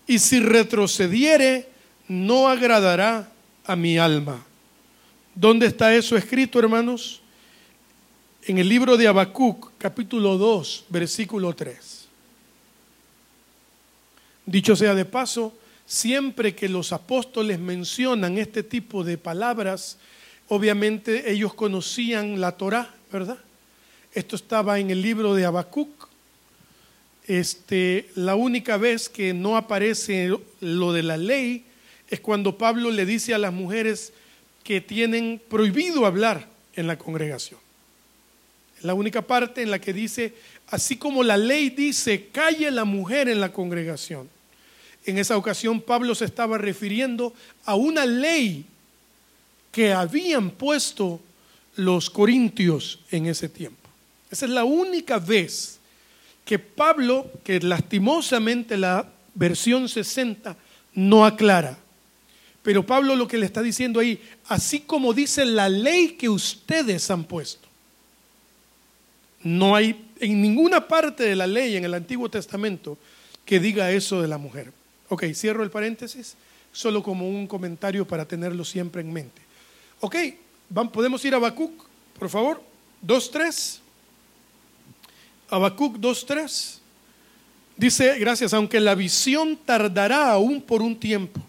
Y 0.08 0.18
si 0.18 0.40
retrocediere, 0.40 1.68
no 2.08 2.48
agradará 2.48 3.30
a 3.64 3.76
mi 3.76 3.96
alma. 3.96 4.44
¿Dónde 5.36 5.66
está 5.66 5.94
eso 5.94 6.16
escrito, 6.16 6.58
hermanos? 6.58 7.20
En 8.42 8.58
el 8.58 8.68
libro 8.68 8.96
de 8.96 9.06
Habacuc, 9.06 9.70
capítulo 9.78 10.36
2, 10.36 10.86
versículo 10.88 11.54
3. 11.54 12.08
Dicho 14.46 14.74
sea 14.74 14.96
de 14.96 15.04
paso, 15.04 15.56
siempre 15.86 16.52
que 16.52 16.68
los 16.68 16.92
apóstoles 16.92 17.60
mencionan 17.60 18.36
este 18.36 18.64
tipo 18.64 19.04
de 19.04 19.16
palabras, 19.16 19.96
obviamente 20.48 21.30
ellos 21.30 21.54
conocían 21.54 22.40
la 22.40 22.56
Torá, 22.56 22.92
¿verdad? 23.12 23.38
Esto 24.12 24.34
estaba 24.34 24.80
en 24.80 24.90
el 24.90 25.00
libro 25.00 25.36
de 25.36 25.44
Habacuc. 25.44 25.99
Este, 27.26 28.10
la 28.14 28.34
única 28.34 28.76
vez 28.76 29.08
que 29.08 29.32
no 29.34 29.56
aparece 29.56 30.36
lo 30.60 30.92
de 30.92 31.02
la 31.02 31.16
ley 31.16 31.64
es 32.08 32.20
cuando 32.20 32.58
Pablo 32.58 32.90
le 32.90 33.06
dice 33.06 33.34
a 33.34 33.38
las 33.38 33.52
mujeres 33.52 34.12
que 34.64 34.80
tienen 34.80 35.40
prohibido 35.48 36.06
hablar 36.06 36.48
en 36.74 36.86
la 36.86 36.98
congregación. 36.98 37.60
Es 38.78 38.84
la 38.84 38.94
única 38.94 39.22
parte 39.22 39.62
en 39.62 39.70
la 39.70 39.78
que 39.78 39.92
dice, 39.92 40.34
así 40.68 40.96
como 40.96 41.22
la 41.22 41.36
ley 41.36 41.70
dice, 41.70 42.28
calle 42.32 42.70
la 42.70 42.84
mujer 42.84 43.28
en 43.28 43.40
la 43.40 43.52
congregación 43.52 44.28
En 45.04 45.18
esa 45.18 45.36
ocasión 45.36 45.80
Pablo 45.80 46.14
se 46.14 46.24
estaba 46.24 46.58
refiriendo 46.58 47.32
a 47.64 47.74
una 47.74 48.06
ley 48.06 48.64
que 49.72 49.92
habían 49.92 50.50
puesto 50.50 51.20
los 51.76 52.10
corintios 52.10 53.00
en 53.10 53.26
ese 53.26 53.48
tiempo. 53.48 53.88
Esa 54.30 54.46
es 54.46 54.50
la 54.50 54.64
única 54.64 55.18
vez 55.18 55.79
que 56.50 56.58
Pablo, 56.58 57.30
que 57.44 57.60
lastimosamente 57.60 58.76
la 58.76 59.08
versión 59.36 59.88
60 59.88 60.56
no 60.94 61.24
aclara, 61.24 61.78
pero 62.64 62.84
Pablo 62.84 63.14
lo 63.14 63.28
que 63.28 63.38
le 63.38 63.46
está 63.46 63.62
diciendo 63.62 64.00
ahí, 64.00 64.20
así 64.48 64.80
como 64.80 65.12
dice 65.12 65.44
la 65.44 65.68
ley 65.68 66.16
que 66.18 66.28
ustedes 66.28 67.08
han 67.08 67.22
puesto, 67.22 67.68
no 69.44 69.76
hay 69.76 70.08
en 70.18 70.42
ninguna 70.42 70.88
parte 70.88 71.22
de 71.22 71.36
la 71.36 71.46
ley 71.46 71.76
en 71.76 71.84
el 71.84 71.94
Antiguo 71.94 72.28
Testamento 72.28 72.98
que 73.44 73.60
diga 73.60 73.92
eso 73.92 74.20
de 74.20 74.26
la 74.26 74.36
mujer. 74.36 74.72
Ok, 75.08 75.26
cierro 75.34 75.62
el 75.62 75.70
paréntesis, 75.70 76.34
solo 76.72 77.00
como 77.00 77.28
un 77.28 77.46
comentario 77.46 78.08
para 78.08 78.26
tenerlo 78.26 78.64
siempre 78.64 79.02
en 79.02 79.12
mente. 79.12 79.40
Ok, 80.00 80.16
podemos 80.92 81.24
ir 81.24 81.32
a 81.32 81.36
Habacuc, 81.36 81.84
por 82.18 82.28
favor, 82.28 82.60
2.3. 83.06 83.82
Habacuc 85.50 85.96
2.3. 85.96 86.78
Dice, 87.76 88.18
gracias, 88.18 88.54
aunque 88.54 88.78
la 88.78 88.94
visión 88.94 89.56
tardará 89.56 90.30
aún 90.30 90.62
por 90.62 90.80
un 90.80 90.94
tiempo, 90.94 91.40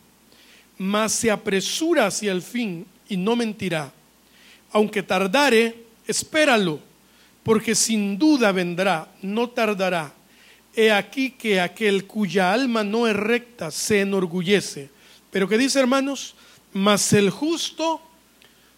mas 0.77 1.12
se 1.12 1.29
apresura 1.29 2.08
hacia 2.08 2.31
el 2.31 2.41
fin 2.41 2.86
y 3.08 3.17
no 3.17 3.36
mentirá. 3.36 3.91
Aunque 4.72 5.03
tardare, 5.03 5.84
espéralo, 6.08 6.79
porque 7.43 7.75
sin 7.75 8.17
duda 8.17 8.51
vendrá, 8.51 9.08
no 9.22 9.50
tardará. 9.50 10.13
He 10.74 10.91
aquí 10.91 11.31
que 11.31 11.60
aquel 11.60 12.08
cuya 12.08 12.53
alma 12.53 12.84
no 12.84 13.08
es 13.08 13.15
recta 13.15 13.70
se 13.70 14.01
enorgullece. 14.01 14.89
Pero 15.29 15.48
¿qué 15.48 15.58
dice 15.58 15.79
hermanos? 15.79 16.34
Mas 16.74 17.12
el 17.13 17.29
justo, 17.29 18.01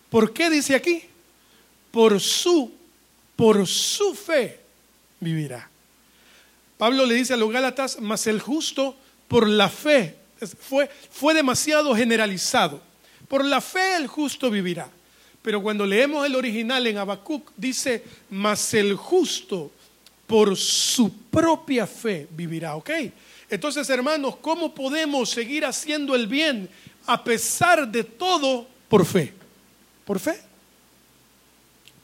¿por 0.10 0.34
qué 0.34 0.50
dice 0.50 0.76
aquí? 0.76 1.04
Por 1.92 2.20
su, 2.20 2.72
por 3.36 3.68
su 3.68 4.16
fe 4.16 4.63
vivirá. 5.24 5.70
Pablo 6.78 7.06
le 7.06 7.16
dice 7.16 7.34
a 7.34 7.38
los 7.38 7.52
Gálatas, 7.52 7.98
mas 8.02 8.28
el 8.28 8.42
justo 8.42 8.96
por 9.28 9.48
la 9.48 9.70
fe 9.70 10.18
fue, 10.60 10.90
fue 11.10 11.34
demasiado 11.34 11.96
generalizado. 11.96 12.82
Por 13.28 13.46
la 13.46 13.62
fe 13.62 13.96
el 13.96 14.08
justo 14.08 14.50
vivirá. 14.50 14.90
Pero 15.42 15.62
cuando 15.62 15.86
leemos 15.86 16.26
el 16.26 16.36
original 16.36 16.86
en 16.88 16.98
Habacuc, 16.98 17.52
dice, 17.58 18.04
mas 18.30 18.74
el 18.74 18.96
justo 18.96 19.72
por 20.26 20.56
su 20.56 21.12
propia 21.14 21.86
fe 21.86 22.28
vivirá. 22.32 22.76
¿Ok? 22.76 22.90
Entonces, 23.50 23.90
hermanos, 23.90 24.38
¿cómo 24.38 24.74
podemos 24.74 25.30
seguir 25.30 25.66
haciendo 25.66 26.16
el 26.16 26.28
bien 26.28 26.70
a 27.06 27.24
pesar 27.24 27.88
de 27.88 28.04
todo 28.04 28.68
por 28.88 29.06
fe? 29.06 29.34
¿Por 30.06 30.20
fe? 30.20 30.42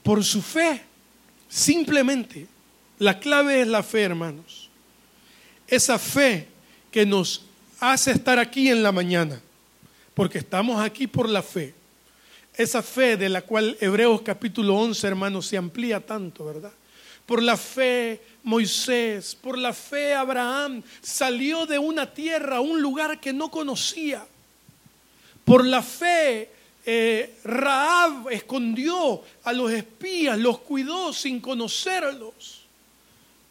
Por 0.04 0.24
su 0.24 0.42
fe. 0.42 0.84
Simplemente. 1.48 2.48
La 3.00 3.18
clave 3.18 3.62
es 3.62 3.68
la 3.68 3.82
fe, 3.82 4.04
hermanos. 4.04 4.70
Esa 5.68 5.98
fe 5.98 6.48
que 6.92 7.06
nos 7.06 7.44
hace 7.80 8.12
estar 8.12 8.38
aquí 8.40 8.70
en 8.70 8.84
la 8.84 8.92
mañana, 8.92 9.42
porque 10.14 10.40
estamos 10.40 10.84
aquí 10.84 11.08
por 11.08 11.30
la 11.30 11.42
fe. 11.42 11.74
Esa 12.56 12.84
fe 12.84 13.16
de 13.16 13.30
la 13.30 13.42
cual 13.42 13.78
Hebreos 13.80 14.22
capítulo 14.22 14.76
11, 14.76 15.08
hermanos, 15.08 15.48
se 15.48 15.56
amplía 15.56 16.06
tanto, 16.06 16.44
¿verdad? 16.44 16.74
Por 17.26 17.42
la 17.42 17.56
fe 17.56 18.22
Moisés, 18.44 19.34
por 19.34 19.58
la 19.58 19.72
fe 19.72 20.14
Abraham 20.14 20.84
salió 21.02 21.66
de 21.66 21.80
una 21.80 22.14
tierra, 22.14 22.60
un 22.60 22.82
lugar 22.82 23.22
que 23.22 23.32
no 23.32 23.50
conocía. 23.50 24.26
Por 25.46 25.66
la 25.66 25.82
fe 25.82 26.52
eh, 26.86 27.40
Raab 27.46 28.30
escondió 28.30 29.22
a 29.44 29.54
los 29.54 29.72
espías, 29.72 30.38
los 30.38 30.60
cuidó 30.60 31.14
sin 31.14 31.40
conocerlos. 31.40 32.59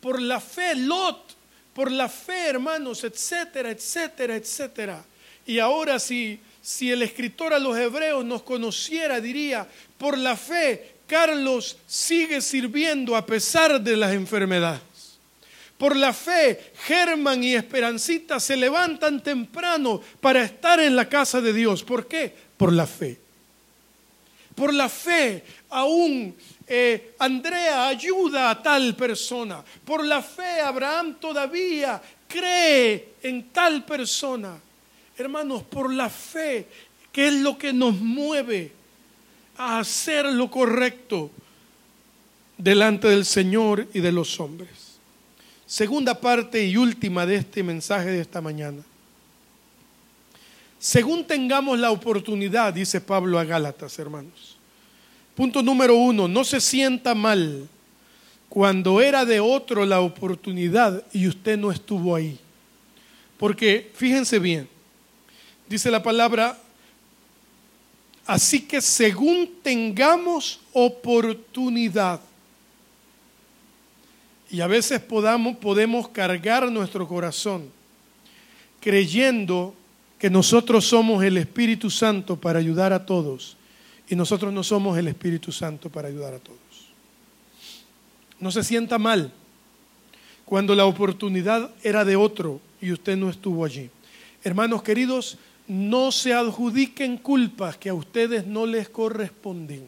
Por 0.09 0.23
la 0.23 0.41
fe 0.41 0.75
Lot 0.75 1.37
por 1.75 1.93
la 1.93 2.09
fe, 2.09 2.49
hermanos, 2.49 3.05
etcétera, 3.05 3.71
etcétera, 3.71 4.37
etcétera. 4.37 5.05
Y 5.47 5.59
ahora 5.59 5.99
si, 5.99 6.41
si 6.63 6.91
el 6.91 7.03
escritor 7.03 7.53
a 7.53 7.59
los 7.59 7.77
hebreos 7.77 8.25
nos 8.25 8.43
conociera, 8.43 9.21
diría, 9.21 9.69
por 9.99 10.17
la 10.17 10.35
fe, 10.35 10.95
Carlos 11.07 11.77
sigue 11.87 12.41
sirviendo 12.41 13.15
a 13.15 13.27
pesar 13.27 13.81
de 13.81 13.97
las 13.97 14.15
enfermedades. 14.15 14.81
Por 15.77 15.95
la 15.95 16.15
fe, 16.15 16.73
Germán 16.87 17.45
y 17.45 17.55
Esperancita 17.55 18.41
se 18.41 18.57
levantan 18.57 19.23
temprano 19.23 20.01
para 20.23 20.43
estar 20.43 20.81
en 20.81 20.97
la 20.97 21.07
casa 21.07 21.43
de 21.43 21.53
Dios. 21.53 21.85
¿Por 21.85 22.09
qué? 22.09 22.35
Por 22.57 22.73
la 22.73 22.87
fe. 22.87 23.21
Por 24.55 24.73
la 24.73 24.89
fe, 24.89 25.45
aún 25.69 26.35
eh, 26.71 27.15
Andrea 27.19 27.89
ayuda 27.89 28.51
a 28.51 28.63
tal 28.63 28.95
persona. 28.95 29.65
Por 29.85 30.05
la 30.05 30.23
fe, 30.23 30.61
Abraham 30.61 31.17
todavía 31.19 32.01
cree 32.29 33.15
en 33.23 33.49
tal 33.51 33.85
persona. 33.87 34.59
Hermanos, 35.17 35.63
por 35.63 35.93
la 35.93 36.11
fe, 36.11 36.67
que 37.11 37.29
es 37.29 37.35
lo 37.35 37.57
que 37.57 37.73
nos 37.73 37.99
mueve 37.99 38.71
a 39.57 39.79
hacer 39.79 40.27
lo 40.27 40.51
correcto 40.51 41.31
delante 42.59 43.09
del 43.09 43.25
Señor 43.25 43.89
y 43.95 44.01
de 44.01 44.13
los 44.13 44.39
hombres. 44.39 44.99
Segunda 45.67 46.21
parte 46.21 46.65
y 46.65 46.77
última 46.77 47.25
de 47.25 47.37
este 47.37 47.63
mensaje 47.63 48.11
de 48.11 48.21
esta 48.21 48.43
mañana. 48.43 48.83
Según 50.79 51.27
tengamos 51.27 51.79
la 51.79 51.91
oportunidad, 51.91 52.75
dice 52.75 53.01
Pablo 53.01 53.39
a 53.39 53.45
Gálatas, 53.45 53.99
hermanos 53.99 54.48
Punto 55.39 55.63
número 55.63 55.95
uno, 55.95 56.27
no 56.27 56.43
se 56.43 56.61
sienta 56.61 57.15
mal 57.15 57.69
cuando 58.49 59.01
era 59.01 59.25
de 59.25 59.39
otro 59.39 59.87
la 59.87 60.01
oportunidad 60.01 61.05
y 61.13 61.29
usted 61.29 61.57
no 61.57 61.71
estuvo 61.71 62.17
ahí. 62.17 62.37
Porque 63.39 63.89
fíjense 63.95 64.41
bien, 64.41 64.69
dice 65.69 65.93
la 65.93 66.03
palabra, 66.03 66.59
así 68.27 68.63
que 68.63 68.81
según 68.81 69.49
tengamos 69.63 70.59
oportunidad, 70.73 72.19
y 74.51 74.61
a 74.61 74.67
veces 74.67 74.99
podamos, 74.99 75.59
podemos 75.59 76.09
cargar 76.09 76.69
nuestro 76.69 77.07
corazón 77.07 77.71
creyendo 78.81 79.73
que 80.19 80.31
nosotros 80.31 80.85
somos 80.85 81.23
el 81.23 81.37
Espíritu 81.37 81.91
Santo 81.91 82.35
para 82.35 82.59
ayudar 82.59 82.93
a 82.93 83.07
todos 83.07 83.57
y 84.09 84.17
nosotros 84.17 84.53
no 84.53 84.63
somos 84.63 84.97
el 84.99 85.09
Espíritu 85.09 85.53
Santo 85.53 85.91
para 85.91 86.09
ayudar 86.09 86.35
a 86.35 86.39
todos. 86.39 86.59
No 88.41 88.51
se 88.51 88.65
sienta 88.65 88.99
mal 88.99 89.33
cuando 90.45 90.75
la 90.75 90.87
oportunidad 90.87 91.71
era 91.83 92.05
de 92.05 92.17
otro 92.17 92.61
y 92.81 92.93
usted 92.93 93.17
no 93.17 93.29
estuvo 93.29 93.65
allí. 93.65 93.91
Hermanos 94.43 94.83
queridos, 94.83 95.37
no 95.67 96.11
se 96.11 96.33
adjudiquen 96.33 97.19
culpas 97.19 97.77
que 97.77 97.91
a 97.91 97.95
ustedes 97.95 98.47
no 98.47 98.65
les 98.65 98.89
corresponden. 98.89 99.87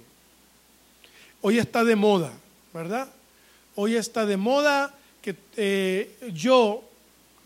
Hoy 1.40 1.58
está 1.58 1.84
de 1.84 1.96
moda, 1.96 2.32
¿verdad? 2.74 3.08
Hoy 3.74 3.94
está 3.94 4.26
de 4.26 4.36
moda 4.36 4.94
que 5.22 5.34
eh, 5.56 6.18
yo, 6.34 6.84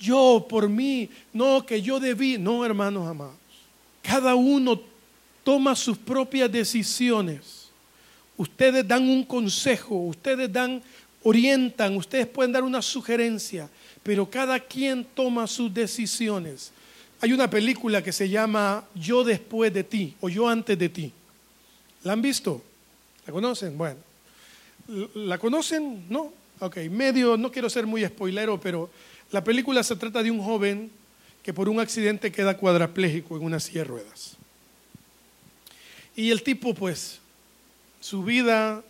yo 0.00 0.46
por 0.48 0.68
mí, 0.68 1.08
no, 1.32 1.64
que 1.64 1.80
yo 1.80 2.00
debí. 2.00 2.38
No, 2.38 2.64
hermanos 2.64 3.06
amados. 3.06 3.36
Cada 4.02 4.34
uno 4.34 4.80
toma 5.44 5.76
sus 5.76 5.96
propias 5.96 6.50
decisiones. 6.50 7.68
Ustedes 8.36 8.86
dan 8.86 9.08
un 9.08 9.24
consejo, 9.24 9.94
ustedes 9.94 10.52
dan, 10.52 10.82
orientan, 11.22 11.96
ustedes 11.96 12.26
pueden 12.26 12.50
dar 12.50 12.64
una 12.64 12.82
sugerencia, 12.82 13.68
pero 14.02 14.28
cada 14.28 14.58
quien 14.58 15.04
toma 15.14 15.46
sus 15.46 15.72
decisiones. 15.72 16.72
Hay 17.20 17.32
una 17.32 17.48
película 17.48 18.02
que 18.02 18.12
se 18.12 18.28
llama 18.28 18.84
Yo 18.94 19.22
después 19.22 19.72
de 19.72 19.84
ti 19.84 20.16
o 20.20 20.28
Yo 20.28 20.48
antes 20.48 20.76
de 20.76 20.88
ti. 20.88 21.12
¿La 22.02 22.14
han 22.14 22.20
visto? 22.20 22.62
¿La 23.26 23.32
conocen? 23.32 23.78
Bueno. 23.78 23.96
¿La 25.14 25.38
conocen? 25.38 26.04
No. 26.10 26.32
Ok, 26.60 26.76
medio, 26.90 27.36
no 27.36 27.50
quiero 27.50 27.70
ser 27.70 27.86
muy 27.86 28.04
spoilero, 28.04 28.60
pero 28.60 28.90
la 29.30 29.42
película 29.42 29.82
se 29.82 29.96
trata 29.96 30.22
de 30.22 30.30
un 30.30 30.42
joven 30.42 30.90
que 31.42 31.52
por 31.52 31.68
un 31.68 31.80
accidente 31.80 32.32
queda 32.32 32.56
cuadraplégico 32.56 33.36
en 33.36 33.44
una 33.44 33.60
silla 33.60 33.80
de 33.80 33.84
ruedas. 33.84 34.36
Y 36.16 36.30
el 36.30 36.42
tipo, 36.42 36.74
pues, 36.74 37.20
su 38.00 38.22
vida, 38.22 38.82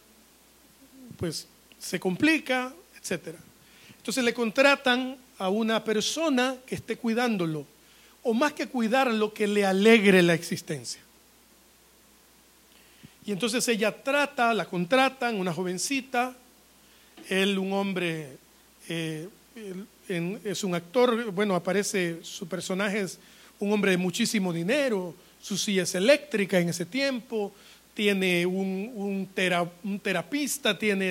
pues, 1.16 1.46
se 1.78 1.98
complica, 2.00 2.72
etc. 3.00 3.37
Entonces 3.96 4.24
le 4.24 4.34
contratan 4.34 5.16
a 5.38 5.48
una 5.48 5.82
persona 5.82 6.56
que 6.66 6.74
esté 6.74 6.96
cuidándolo, 6.96 7.66
o 8.22 8.34
más 8.34 8.52
que 8.52 8.68
cuidarlo, 8.68 9.32
que 9.32 9.46
le 9.46 9.64
alegre 9.64 10.22
la 10.22 10.34
existencia. 10.34 11.00
Y 13.26 13.32
entonces 13.32 13.66
ella 13.68 14.02
trata, 14.02 14.52
la 14.52 14.66
contratan, 14.66 15.37
una 15.37 15.52
jovencita, 15.52 16.34
él 17.28 17.58
un 17.58 17.72
hombre, 17.72 18.37
eh, 18.88 19.28
es 20.44 20.64
un 20.64 20.74
actor, 20.74 21.30
bueno, 21.30 21.54
aparece, 21.54 22.18
su 22.22 22.46
personaje 22.46 23.00
es 23.00 23.18
un 23.58 23.72
hombre 23.72 23.92
de 23.92 23.96
muchísimo 23.96 24.52
dinero, 24.52 25.14
su 25.44 25.59
silla 25.59 25.83
es 25.83 25.94
eléctrica 25.94 26.59
en 26.59 26.70
ese 26.70 26.87
tiempo, 26.87 27.52
tiene 27.92 28.46
un, 28.46 29.28
terapista, 30.02 30.78
tiene 30.78 31.11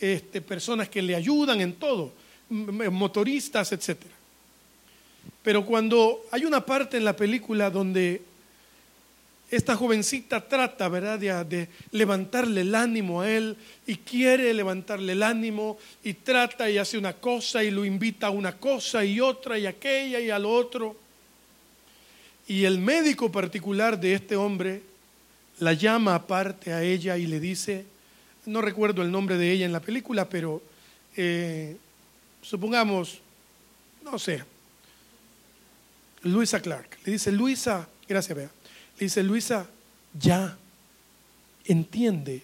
este, 0.00 0.40
personas 0.40 0.88
que 0.88 1.00
le 1.00 1.14
ayudan 1.14 1.60
en 1.60 1.74
todo, 1.74 2.12
motoristas, 2.50 3.70
etc. 3.70 3.98
Pero 5.44 5.64
cuando 5.64 6.26
hay 6.32 6.44
una 6.44 6.66
parte 6.66 6.96
en 6.96 7.04
la 7.04 7.14
película 7.14 7.70
donde 7.70 8.22
esta 9.48 9.76
jovencita 9.76 10.48
trata, 10.48 10.88
¿verdad?, 10.88 11.20
de, 11.20 11.44
de, 11.44 11.68
levantarle 11.92 12.62
el 12.62 12.74
ánimo 12.74 13.20
a 13.20 13.30
él 13.30 13.56
y 13.86 13.94
quiere 13.94 14.52
levantarle 14.52 15.12
el 15.12 15.22
ánimo 15.22 15.78
y 16.02 16.14
trata 16.14 16.68
y 16.68 16.78
hace 16.78 16.98
una 16.98 17.12
cosa 17.12 17.62
y 17.62 17.70
lo 17.70 17.84
invita 17.84 18.26
a 18.26 18.30
una 18.30 18.58
cosa 18.58 19.04
y 19.04 19.20
otra 19.20 19.56
y 19.56 19.66
aquella 19.66 20.18
y 20.18 20.30
al 20.30 20.46
otro. 20.46 21.01
Y 22.46 22.64
el 22.64 22.78
médico 22.78 23.30
particular 23.30 23.98
de 23.98 24.14
este 24.14 24.36
hombre 24.36 24.82
la 25.58 25.72
llama 25.74 26.14
aparte 26.14 26.72
a 26.72 26.82
ella 26.82 27.16
y 27.16 27.26
le 27.26 27.40
dice, 27.40 27.84
no 28.46 28.60
recuerdo 28.60 29.02
el 29.02 29.10
nombre 29.10 29.36
de 29.36 29.52
ella 29.52 29.66
en 29.66 29.72
la 29.72 29.80
película, 29.80 30.28
pero 30.28 30.62
eh, 31.16 31.76
supongamos, 32.42 33.20
no 34.02 34.18
sé, 34.18 34.42
Luisa 36.22 36.60
Clark. 36.60 36.98
Le 37.04 37.12
dice, 37.12 37.30
Luisa, 37.30 37.88
gracias, 38.08 38.36
Bea 38.36 38.50
dice, 39.04 39.22
Luisa, 39.22 39.66
ya 40.18 40.56
entiende 41.64 42.42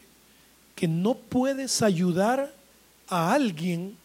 que 0.74 0.88
no 0.88 1.14
puedes 1.14 1.82
ayudar 1.82 2.52
a 3.08 3.32
alguien 3.32 3.96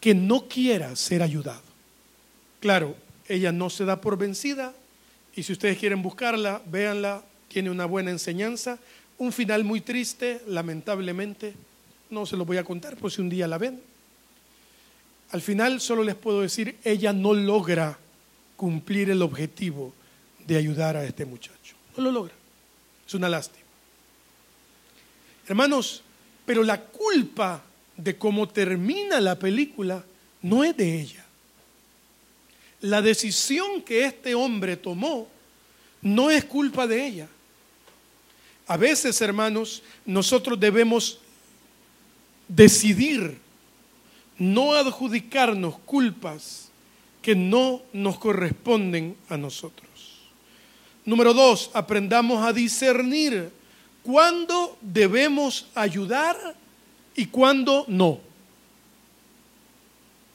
que 0.00 0.14
no 0.14 0.48
quiera 0.48 0.94
ser 0.96 1.22
ayudado. 1.22 1.62
Claro, 2.60 2.96
ella 3.28 3.52
no 3.52 3.70
se 3.70 3.84
da 3.84 4.00
por 4.00 4.16
vencida 4.16 4.74
y 5.40 5.42
si 5.42 5.54
ustedes 5.54 5.78
quieren 5.78 6.02
buscarla, 6.02 6.60
véanla, 6.66 7.22
tiene 7.48 7.70
una 7.70 7.86
buena 7.86 8.10
enseñanza, 8.10 8.78
un 9.16 9.32
final 9.32 9.64
muy 9.64 9.80
triste, 9.80 10.42
lamentablemente, 10.46 11.54
no 12.10 12.26
se 12.26 12.36
lo 12.36 12.44
voy 12.44 12.58
a 12.58 12.64
contar 12.64 12.94
por 12.98 13.10
si 13.10 13.22
un 13.22 13.30
día 13.30 13.48
la 13.48 13.56
ven. 13.56 13.80
Al 15.30 15.40
final 15.40 15.80
solo 15.80 16.04
les 16.04 16.14
puedo 16.14 16.42
decir, 16.42 16.76
ella 16.84 17.14
no 17.14 17.32
logra 17.32 17.98
cumplir 18.54 19.08
el 19.08 19.22
objetivo 19.22 19.94
de 20.46 20.58
ayudar 20.58 20.98
a 20.98 21.06
este 21.06 21.24
muchacho. 21.24 21.74
No 21.96 22.04
lo 22.04 22.12
logra. 22.12 22.34
Es 23.06 23.14
una 23.14 23.30
lástima. 23.30 23.64
Hermanos, 25.48 26.02
pero 26.44 26.62
la 26.62 26.82
culpa 26.82 27.62
de 27.96 28.18
cómo 28.18 28.46
termina 28.46 29.22
la 29.22 29.38
película 29.38 30.04
no 30.42 30.64
es 30.64 30.76
de 30.76 31.00
ella. 31.00 31.24
La 32.80 33.02
decisión 33.02 33.82
que 33.82 34.04
este 34.04 34.34
hombre 34.34 34.76
tomó 34.76 35.28
no 36.02 36.30
es 36.30 36.44
culpa 36.44 36.86
de 36.86 37.06
ella. 37.06 37.28
A 38.66 38.76
veces, 38.76 39.20
hermanos, 39.20 39.82
nosotros 40.06 40.58
debemos 40.58 41.18
decidir 42.48 43.38
no 44.38 44.74
adjudicarnos 44.74 45.78
culpas 45.80 46.70
que 47.20 47.34
no 47.34 47.82
nos 47.92 48.18
corresponden 48.18 49.16
a 49.28 49.36
nosotros. 49.36 49.88
Número 51.04 51.34
dos, 51.34 51.70
aprendamos 51.74 52.44
a 52.44 52.52
discernir 52.52 53.50
cuándo 54.02 54.78
debemos 54.80 55.66
ayudar 55.74 56.54
y 57.14 57.26
cuándo 57.26 57.84
no. 57.88 58.20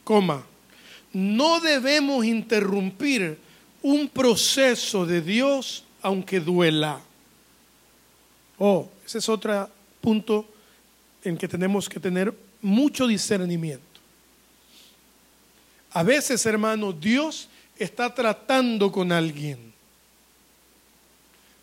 Coma, 0.04 0.46
no 1.16 1.62
debemos 1.62 2.26
interrumpir 2.26 3.40
un 3.82 4.10
proceso 4.10 5.06
de 5.06 5.22
Dios 5.22 5.86
aunque 6.02 6.42
duela. 6.42 7.00
Oh, 8.60 8.90
ese 9.06 9.20
es 9.20 9.30
otro 9.30 9.70
punto 10.02 10.46
en 11.24 11.38
que 11.38 11.48
tenemos 11.48 11.88
que 11.88 12.02
tener 12.02 12.34
mucho 12.62 13.08
discernimiento. 13.08 13.86
A 15.92 16.04
veces, 16.04 16.46
hermano, 16.46 16.92
Dios 16.92 17.48
está 17.78 18.14
tratando 18.14 18.92
con 18.92 19.14
alguien 19.14 19.74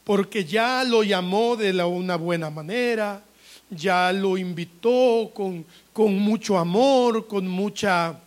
porque 0.03 0.47
ya 0.47 0.83
lo 0.83 1.03
llamó 1.03 1.57
de 1.57 1.73
una 1.85 2.17
buena 2.17 2.49
manera, 2.49 3.23
ya 3.69 4.11
lo 4.15 4.39
invitó 4.39 5.31
con, 5.35 5.67
con 5.93 6.19
mucho 6.19 6.57
amor, 6.57 7.27
con 7.27 7.47
mucha 7.47 8.19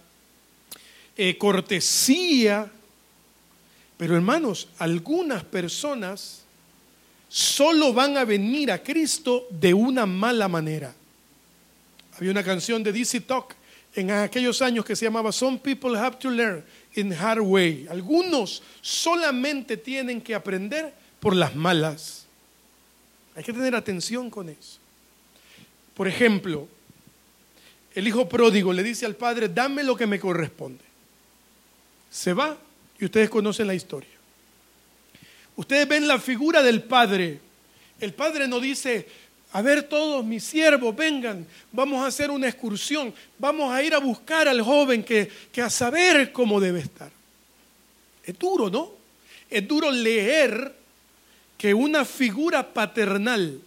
eh, 1.18 1.38
cortesía. 1.38 2.72
Pero 3.98 4.16
hermanos, 4.16 4.68
algunas 4.80 5.44
personas 5.44 6.42
solo 7.30 7.94
van 7.94 8.18
a 8.18 8.26
venir 8.26 8.72
a 8.72 8.82
Cristo 8.82 9.48
de 9.50 9.74
una 9.74 10.06
mala 10.06 10.48
manera. 10.48 10.94
Había 12.18 12.32
una 12.32 12.44
canción 12.44 12.84
de 12.84 12.92
DC 12.92 13.22
Talk 13.22 13.56
en 13.96 14.12
aquellos 14.12 14.62
años 14.62 14.86
que 14.86 14.96
se 14.96 15.06
llamaba 15.06 15.32
Some 15.32 15.60
People 15.60 15.98
Have 15.98 16.18
to 16.18 16.30
Learn 16.30 16.64
in 16.96 17.14
Hard 17.14 17.42
Way. 17.42 17.88
Algunos 17.90 18.62
solamente 18.82 19.78
tienen 19.78 20.22
que 20.22 20.36
aprender 20.36 20.94
por 21.20 21.36
las 21.36 21.56
malas. 21.56 22.26
Hay 23.36 23.44
que 23.44 23.54
tener 23.54 23.76
atención 23.76 24.30
con 24.30 24.50
eso. 24.50 24.80
Por 25.94 26.08
ejemplo, 26.08 26.68
el 27.94 28.08
hijo 28.08 28.28
pródigo 28.28 28.74
le 28.74 28.84
dice 28.84 29.06
al 29.06 29.16
padre, 29.16 29.50
dame 29.50 29.84
lo 29.84 29.96
que 29.96 30.08
me 30.08 30.20
corresponde. 30.20 30.84
Se 32.16 32.32
va 32.32 32.58
y 32.98 33.04
ustedes 33.04 33.30
conocen 33.30 33.68
la 33.68 33.76
historia. 33.76 34.10
Ustedes 35.58 35.86
ven 35.86 36.08
la 36.08 36.18
figura 36.18 36.64
del 36.64 36.82
padre. 36.82 37.42
El 38.00 38.14
padre 38.14 38.48
no 38.48 38.62
dice, 38.62 39.06
a 39.52 39.62
ver 39.62 39.84
todos 39.84 40.24
mis 40.24 40.42
siervos, 40.42 40.96
vengan, 40.96 41.46
vamos 41.74 42.02
a 42.02 42.08
hacer 42.08 42.32
una 42.32 42.48
excursión, 42.48 43.14
vamos 43.38 43.70
a 43.70 43.84
ir 43.84 43.94
a 43.94 43.98
buscar 43.98 44.48
al 44.48 44.62
joven 44.62 45.04
que, 45.04 45.30
que 45.52 45.62
a 45.62 45.70
saber 45.70 46.32
cómo 46.32 46.62
debe 46.62 46.80
estar. 46.80 47.12
Es 48.24 48.40
duro, 48.40 48.70
¿no? 48.70 48.94
Es 49.50 49.68
duro 49.68 49.92
leer 49.92 50.74
que 51.58 51.74
una 51.74 52.06
figura 52.06 52.74
paternal, 52.74 53.60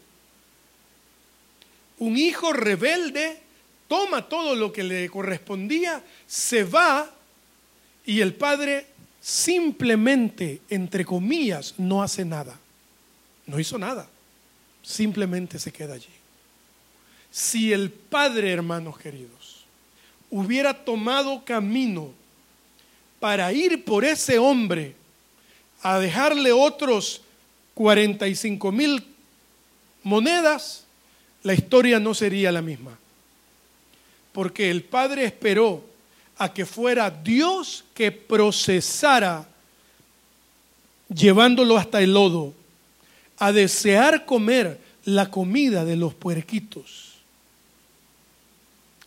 un 1.98 2.16
hijo 2.16 2.54
rebelde, 2.54 3.42
toma 3.88 4.26
todo 4.26 4.54
lo 4.54 4.72
que 4.72 4.84
le 4.84 5.11
correspondía, 5.11 6.02
se 6.26 6.64
va 6.64 7.14
y 8.08 8.20
el 8.20 8.34
padre 8.34 8.86
simplemente, 9.20 10.60
entre 10.68 11.04
comillas, 11.04 11.74
no 11.78 12.02
hace 12.02 12.24
nada. 12.24 12.58
No 13.46 13.60
hizo 13.60 13.78
nada 13.78 14.08
simplemente 14.88 15.58
se 15.58 15.70
queda 15.70 15.94
allí. 15.94 16.06
Si 17.30 17.72
el 17.72 17.90
Padre, 17.90 18.50
hermanos 18.50 18.98
queridos, 18.98 19.64
hubiera 20.30 20.72
tomado 20.72 21.44
camino 21.44 22.10
para 23.20 23.52
ir 23.52 23.84
por 23.84 24.04
ese 24.04 24.38
hombre 24.38 24.94
a 25.82 25.98
dejarle 25.98 26.52
otros 26.52 27.20
45 27.74 28.72
mil 28.72 29.04
monedas, 30.02 30.84
la 31.42 31.52
historia 31.52 32.00
no 32.00 32.14
sería 32.14 32.50
la 32.50 32.62
misma. 32.62 32.98
Porque 34.32 34.70
el 34.70 34.82
Padre 34.84 35.24
esperó 35.24 35.84
a 36.38 36.53
que 36.55 36.64
fuera 36.64 37.11
Dios 37.11 37.85
que 37.94 38.12
procesara 38.12 39.46
llevándolo 41.12 41.77
hasta 41.77 42.01
el 42.01 42.12
lodo 42.12 42.55
a 43.38 43.53
desear 43.53 44.24
comer 44.24 44.81
la 45.05 45.31
comida 45.31 45.85
de 45.85 45.96
los 45.96 46.14
puerquitos. 46.14 47.14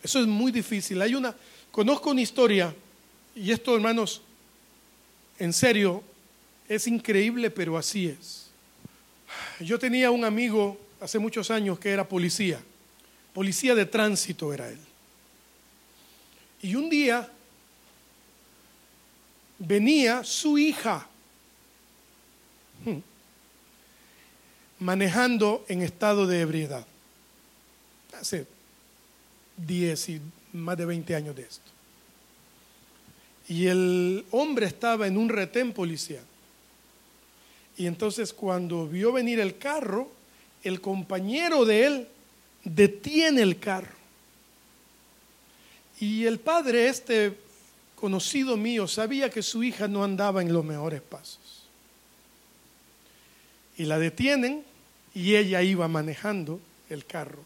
Eso 0.02 0.20
es 0.20 0.26
muy 0.26 0.52
difícil. 0.52 1.00
Hay 1.00 1.14
una, 1.14 1.34
conozco 1.70 2.10
una 2.10 2.20
historia, 2.20 2.74
y 3.34 3.50
esto, 3.50 3.74
hermanos, 3.74 4.20
en 5.38 5.52
serio, 5.52 6.02
es 6.68 6.86
increíble, 6.86 7.50
pero 7.50 7.78
así 7.78 8.08
es. 8.08 8.48
Yo 9.60 9.78
tenía 9.78 10.10
un 10.10 10.24
amigo 10.24 10.78
hace 11.00 11.18
muchos 11.18 11.50
años 11.50 11.78
que 11.78 11.90
era 11.90 12.08
policía, 12.08 12.60
policía 13.32 13.74
de 13.74 13.86
tránsito 13.86 14.52
era 14.52 14.68
él. 14.68 14.78
Y 16.62 16.76
un 16.76 16.88
día 16.88 17.28
venía 19.58 20.22
su 20.24 20.56
hija 20.58 21.06
manejando 24.78 25.64
en 25.68 25.82
estado 25.82 26.26
de 26.26 26.40
ebriedad. 26.40 26.86
Hace 28.18 28.46
10 29.56 30.08
y 30.08 30.20
más 30.52 30.76
de 30.76 30.86
20 30.86 31.14
años 31.14 31.36
de 31.36 31.42
esto. 31.42 31.70
Y 33.48 33.66
el 33.66 34.24
hombre 34.30 34.66
estaba 34.66 35.06
en 35.06 35.16
un 35.16 35.28
retén 35.28 35.72
policial. 35.72 36.24
Y 37.76 37.86
entonces 37.86 38.32
cuando 38.32 38.86
vio 38.86 39.12
venir 39.12 39.40
el 39.40 39.58
carro, 39.58 40.10
el 40.62 40.80
compañero 40.80 41.64
de 41.64 41.86
él 41.86 42.08
detiene 42.64 43.42
el 43.42 43.58
carro. 43.58 44.01
Y 46.00 46.24
el 46.26 46.40
padre 46.40 46.88
este 46.88 47.36
conocido 47.94 48.56
mío 48.56 48.88
sabía 48.88 49.30
que 49.30 49.42
su 49.42 49.62
hija 49.62 49.86
no 49.86 50.02
andaba 50.02 50.42
en 50.42 50.52
los 50.52 50.64
mejores 50.64 51.00
pasos. 51.00 51.68
Y 53.76 53.84
la 53.84 53.98
detienen 53.98 54.64
y 55.14 55.36
ella 55.36 55.62
iba 55.62 55.86
manejando 55.88 56.60
el 56.90 57.06
carro 57.06 57.44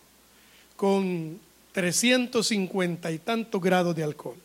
con 0.77 1.39
350 1.73 3.11
y 3.11 3.19
tantos 3.19 3.61
grados 3.61 3.95
de 3.95 4.05
alcohol. 4.05 4.37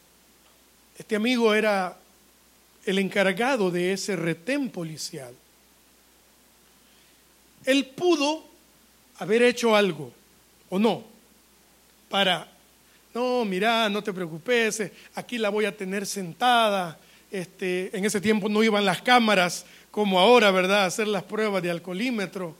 Este 0.97 1.15
amigo 1.15 1.53
era 1.53 1.97
el 2.85 2.99
encargado 2.99 3.71
de 3.71 3.93
ese 3.93 4.15
retén 4.15 4.69
policial. 4.69 5.33
Él 7.65 7.85
pudo 7.85 8.43
haber 9.17 9.43
hecho 9.43 9.75
algo, 9.75 10.11
o 10.69 10.79
no, 10.79 11.03
para, 12.09 12.51
no, 13.13 13.43
mira, 13.43 13.89
no 13.89 14.01
te 14.03 14.13
preocupes, 14.13 14.91
aquí 15.15 15.37
la 15.37 15.49
voy 15.49 15.65
a 15.65 15.75
tener 15.75 16.05
sentada. 16.05 16.97
Este, 17.29 17.95
en 17.95 18.05
ese 18.05 18.19
tiempo 18.19 18.49
no 18.49 18.63
iban 18.63 18.85
las 18.85 19.01
cámaras 19.01 19.65
como 19.89 20.19
ahora, 20.19 20.51
¿verdad? 20.51 20.83
A 20.83 20.85
hacer 20.85 21.07
las 21.07 21.23
pruebas 21.23 21.61
de 21.61 21.71
alcoholímetro. 21.71 22.55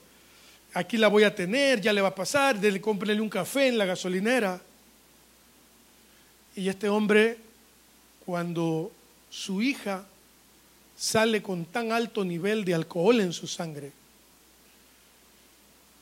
Aquí 0.74 0.96
la 0.96 1.08
voy 1.08 1.24
a 1.24 1.34
tener, 1.34 1.80
ya 1.80 1.92
le 1.92 2.00
va 2.00 2.08
a 2.08 2.14
pasar, 2.14 2.56
le 2.56 2.80
cómprele 2.80 3.20
un 3.20 3.28
café 3.28 3.68
en 3.68 3.78
la 3.78 3.84
gasolinera. 3.84 4.60
Y 6.54 6.68
este 6.68 6.88
hombre, 6.88 7.38
cuando 8.24 8.92
su 9.30 9.62
hija 9.62 10.06
sale 10.96 11.42
con 11.42 11.64
tan 11.64 11.92
alto 11.92 12.24
nivel 12.24 12.64
de 12.64 12.74
alcohol 12.74 13.20
en 13.20 13.32
su 13.32 13.46
sangre, 13.46 13.92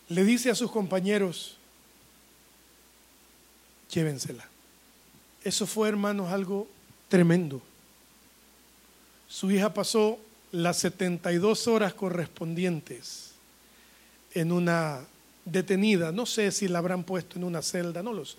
le 0.08 0.24
dice 0.24 0.50
a 0.50 0.56
sus 0.56 0.70
compañeros, 0.70 1.56
llévensela. 3.90 4.46
Eso 5.42 5.66
fue, 5.66 5.88
hermanos, 5.88 6.32
algo 6.32 6.68
tremendo. 7.08 7.60
Su 9.28 9.50
hija 9.50 9.72
pasó 9.72 10.18
las 10.52 10.78
72 10.78 11.68
horas 11.68 11.94
correspondientes 11.94 13.32
en 14.34 14.52
una 14.52 15.00
detenida, 15.44 16.12
no 16.12 16.26
sé 16.26 16.52
si 16.52 16.68
la 16.68 16.78
habrán 16.78 17.04
puesto 17.04 17.38
en 17.38 17.44
una 17.44 17.62
celda, 17.62 18.02
no 18.02 18.12
lo 18.12 18.24
sé, 18.24 18.38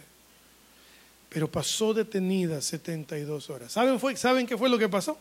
pero 1.30 1.50
pasó 1.50 1.94
detenida 1.94 2.62
72 2.62 3.50
horas. 3.50 3.72
¿Saben, 3.72 4.18
¿Saben 4.18 4.46
qué 4.46 4.58
fue 4.58 4.70
lo 4.70 4.78
que 4.78 4.90
pasó? 4.90 5.18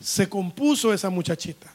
Se 0.00 0.28
compuso 0.28 0.92
esa 0.92 1.10
muchachita. 1.10 1.72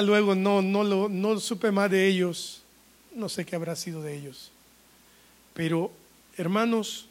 Luego 0.00 0.34
no, 0.34 0.62
no, 0.62 0.84
lo, 0.84 1.08
no 1.08 1.38
supe 1.40 1.70
más 1.70 1.90
de 1.90 2.06
ellos, 2.06 2.62
no 3.14 3.28
sé 3.28 3.44
qué 3.44 3.56
habrá 3.56 3.76
sido 3.76 4.02
de 4.02 4.16
ellos. 4.16 4.50
Pero, 5.54 5.90
hermanos, 6.36 7.06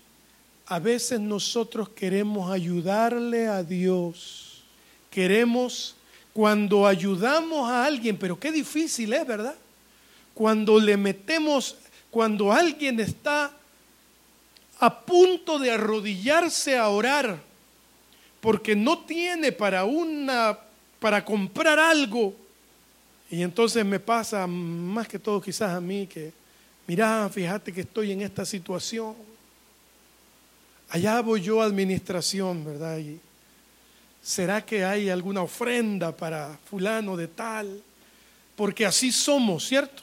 a 0.68 0.80
veces 0.80 1.20
nosotros 1.20 1.90
queremos 1.90 2.52
ayudarle 2.52 3.48
a 3.48 3.64
Dios. 3.64 4.64
Queremos, 5.12 5.96
cuando 6.34 6.88
ayudamos 6.88 7.70
a 7.70 7.86
alguien, 7.86 8.18
pero 8.18 8.40
qué 8.40 8.52
difícil 8.52 9.14
es, 9.14 9.26
¿verdad? 9.26 9.56
Cuando 10.34 10.80
le 10.80 10.98
metemos, 10.98 11.76
cuando 12.12 12.52
alguien 12.52 13.00
está 13.00 13.52
a 14.80 15.00
punto 15.02 15.58
de 15.60 15.72
arrodillarse 15.72 16.78
a 16.78 16.90
orar, 16.90 17.40
porque 18.42 18.76
no 18.76 19.00
tiene 19.00 19.52
para 19.52 19.86
una, 19.86 20.60
para 21.00 21.24
comprar 21.24 21.80
algo. 21.80 22.36
Y 23.30 23.42
entonces 23.42 23.86
me 23.86 24.00
pasa 24.00 24.46
más 24.48 25.08
que 25.08 25.20
todo 25.20 25.42
quizás 25.42 25.72
a 25.72 25.82
mí 25.82 26.08
que, 26.08 26.32
mira, 26.88 27.30
fíjate 27.30 27.74
que 27.74 27.82
estoy 27.82 28.12
en 28.12 28.22
esta 28.22 28.46
situación 28.46 29.16
allá 30.90 31.22
voy 31.22 31.42
yo 31.42 31.62
a 31.62 31.66
administración, 31.66 32.64
¿verdad? 32.64 32.98
Y 33.00 33.20
¿Será 34.22 34.66
que 34.66 34.84
hay 34.84 35.10
alguna 35.10 35.44
ofrenda 35.44 36.16
para 36.16 36.58
fulano 36.68 37.16
de 37.16 37.28
tal? 37.28 37.80
Porque 38.56 38.84
así 38.84 39.12
somos, 39.12 39.68
¿cierto? 39.68 40.02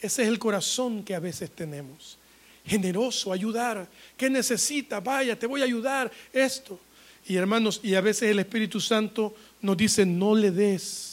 Ese 0.00 0.22
es 0.22 0.28
el 0.28 0.38
corazón 0.38 1.02
que 1.02 1.14
a 1.14 1.18
veces 1.18 1.50
tenemos. 1.50 2.18
Generoso, 2.66 3.32
ayudar. 3.32 3.88
¿Qué 4.18 4.28
necesita? 4.28 5.00
Vaya, 5.00 5.38
te 5.38 5.46
voy 5.46 5.62
a 5.62 5.64
ayudar. 5.64 6.12
Esto. 6.30 6.78
Y 7.26 7.36
hermanos, 7.36 7.80
y 7.82 7.94
a 7.94 8.02
veces 8.02 8.30
el 8.30 8.38
Espíritu 8.38 8.80
Santo 8.80 9.34
nos 9.62 9.78
dice, 9.78 10.04
no 10.04 10.34
le 10.34 10.50
des. 10.50 11.11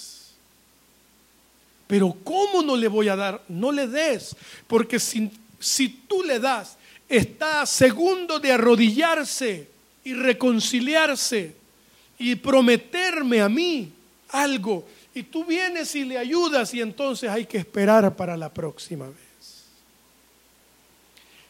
Pero 1.90 2.16
¿cómo 2.24 2.62
no 2.62 2.78
le 2.78 2.88
voy 2.88 3.08
a 3.08 3.16
dar? 3.16 3.42
No 3.48 3.72
le 3.72 3.88
des. 3.88 4.36
Porque 4.68 5.00
si, 5.00 5.32
si 5.60 5.90
tú 5.90 6.22
le 6.22 6.40
das, 6.40 6.78
está 7.10 7.64
a 7.64 7.66
segundo 7.66 8.40
de 8.40 8.52
arrodillarse 8.52 9.68
y 10.04 10.14
reconciliarse 10.14 11.56
y 12.20 12.36
prometerme 12.36 13.42
a 13.42 13.50
mí 13.50 13.92
algo. 14.30 14.88
Y 15.16 15.24
tú 15.24 15.44
vienes 15.44 15.96
y 15.96 16.06
le 16.06 16.20
ayudas 16.20 16.76
y 16.76 16.82
entonces 16.82 17.28
hay 17.28 17.48
que 17.48 17.58
esperar 17.58 18.16
para 18.16 18.38
la 18.38 18.54
próxima 18.54 19.08
vez. 19.08 19.66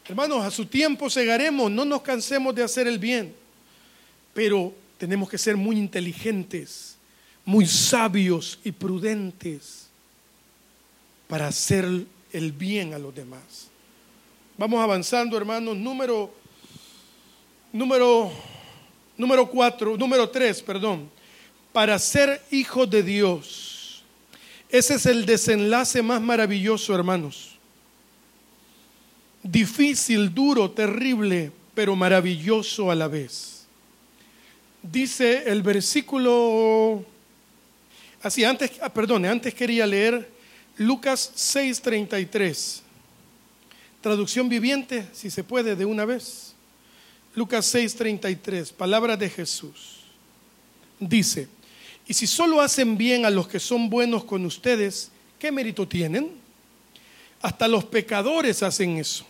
Hermanos, 0.08 0.46
a 0.46 0.52
su 0.52 0.68
tiempo 0.68 1.10
segaremos, 1.10 1.70
no 1.70 1.84
nos 1.84 2.02
cansemos 2.02 2.56
de 2.56 2.64
hacer 2.64 2.88
el 2.88 2.98
bien, 2.98 3.36
pero 4.34 4.74
tenemos 4.98 5.30
que 5.30 5.38
ser 5.38 5.58
muy 5.58 5.76
inteligentes, 5.78 6.96
muy 7.44 7.66
sabios 7.66 8.58
y 8.64 8.72
prudentes 8.72 9.89
para 11.30 11.48
hacer 11.48 11.86
el 12.34 12.52
bien 12.52 12.96
a 12.96 12.98
los 12.98 13.14
demás. 13.14 13.68
Vamos 14.58 14.82
avanzando, 14.82 15.38
hermanos. 15.38 15.78
Número, 15.78 16.34
número, 17.72 18.32
número 19.16 19.48
cuatro, 19.48 19.96
número 19.96 20.28
tres, 20.28 20.60
perdón. 20.64 21.08
Para 21.72 22.00
ser 22.00 22.42
hijo 22.50 22.88
de 22.88 23.04
Dios. 23.04 24.04
Ese 24.70 24.96
es 24.96 25.06
el 25.06 25.28
desenlace 25.28 26.02
más 26.02 26.20
maravilloso, 26.20 26.96
hermanos. 26.96 27.60
Difícil, 29.44 30.34
duro, 30.34 30.72
terrible, 30.72 31.52
pero 31.76 31.96
maravilloso 31.96 32.90
a 32.90 32.96
la 32.96 33.08
vez. 33.08 33.68
Dice 34.82 35.44
el 35.46 35.62
versículo, 35.62 37.06
así, 38.24 38.44
antes, 38.44 38.72
ah, 38.82 38.92
perdone, 38.92 39.28
antes 39.28 39.54
quería 39.54 39.86
leer 39.86 40.39
Lucas 40.80 41.34
6:33. 41.36 42.82
Traducción 44.00 44.48
viviente, 44.48 45.06
si 45.12 45.30
se 45.30 45.44
puede, 45.44 45.76
de 45.76 45.84
una 45.84 46.06
vez. 46.06 46.54
Lucas 47.36 47.66
6:33, 47.76 48.72
palabra 48.72 49.18
de 49.18 49.30
Jesús. 49.30 50.06
Dice, 50.98 51.50
y 52.08 52.14
si 52.14 52.26
solo 52.26 52.62
hacen 52.62 52.98
bien 52.98 53.26
a 53.26 53.30
los 53.30 53.50
que 53.50 53.60
son 53.60 53.90
buenos 53.90 54.24
con 54.24 54.46
ustedes, 54.46 55.12
¿qué 55.38 55.52
mérito 55.52 55.86
tienen? 55.86 56.32
Hasta 57.42 57.68
los 57.68 57.84
pecadores 57.84 58.64
hacen 58.64 58.98
eso. 58.98 59.26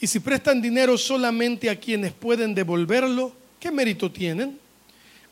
Y 0.00 0.06
si 0.06 0.20
prestan 0.20 0.62
dinero 0.62 0.96
solamente 0.96 1.70
a 1.70 1.80
quienes 1.80 2.12
pueden 2.12 2.54
devolverlo, 2.54 3.32
¿qué 3.58 3.72
mérito 3.72 4.12
tienen? 4.12 4.60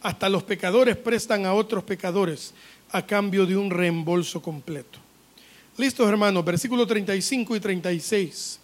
Hasta 0.03 0.29
los 0.29 0.43
pecadores 0.43 0.97
prestan 0.97 1.47
a 1.47 1.55
otros 1.55 1.85
pecadores 1.85 2.53
a 2.91 3.07
cambio 3.07 3.47
de 3.47 3.57
un 3.57 3.71
reembolso 3.71 4.43
completo. 4.43 5.06
Listos, 5.79 6.09
hermanos, 6.09 6.43
versículo 6.43 6.87
35 6.87 7.55
y 7.55 7.61
36. 7.61 8.59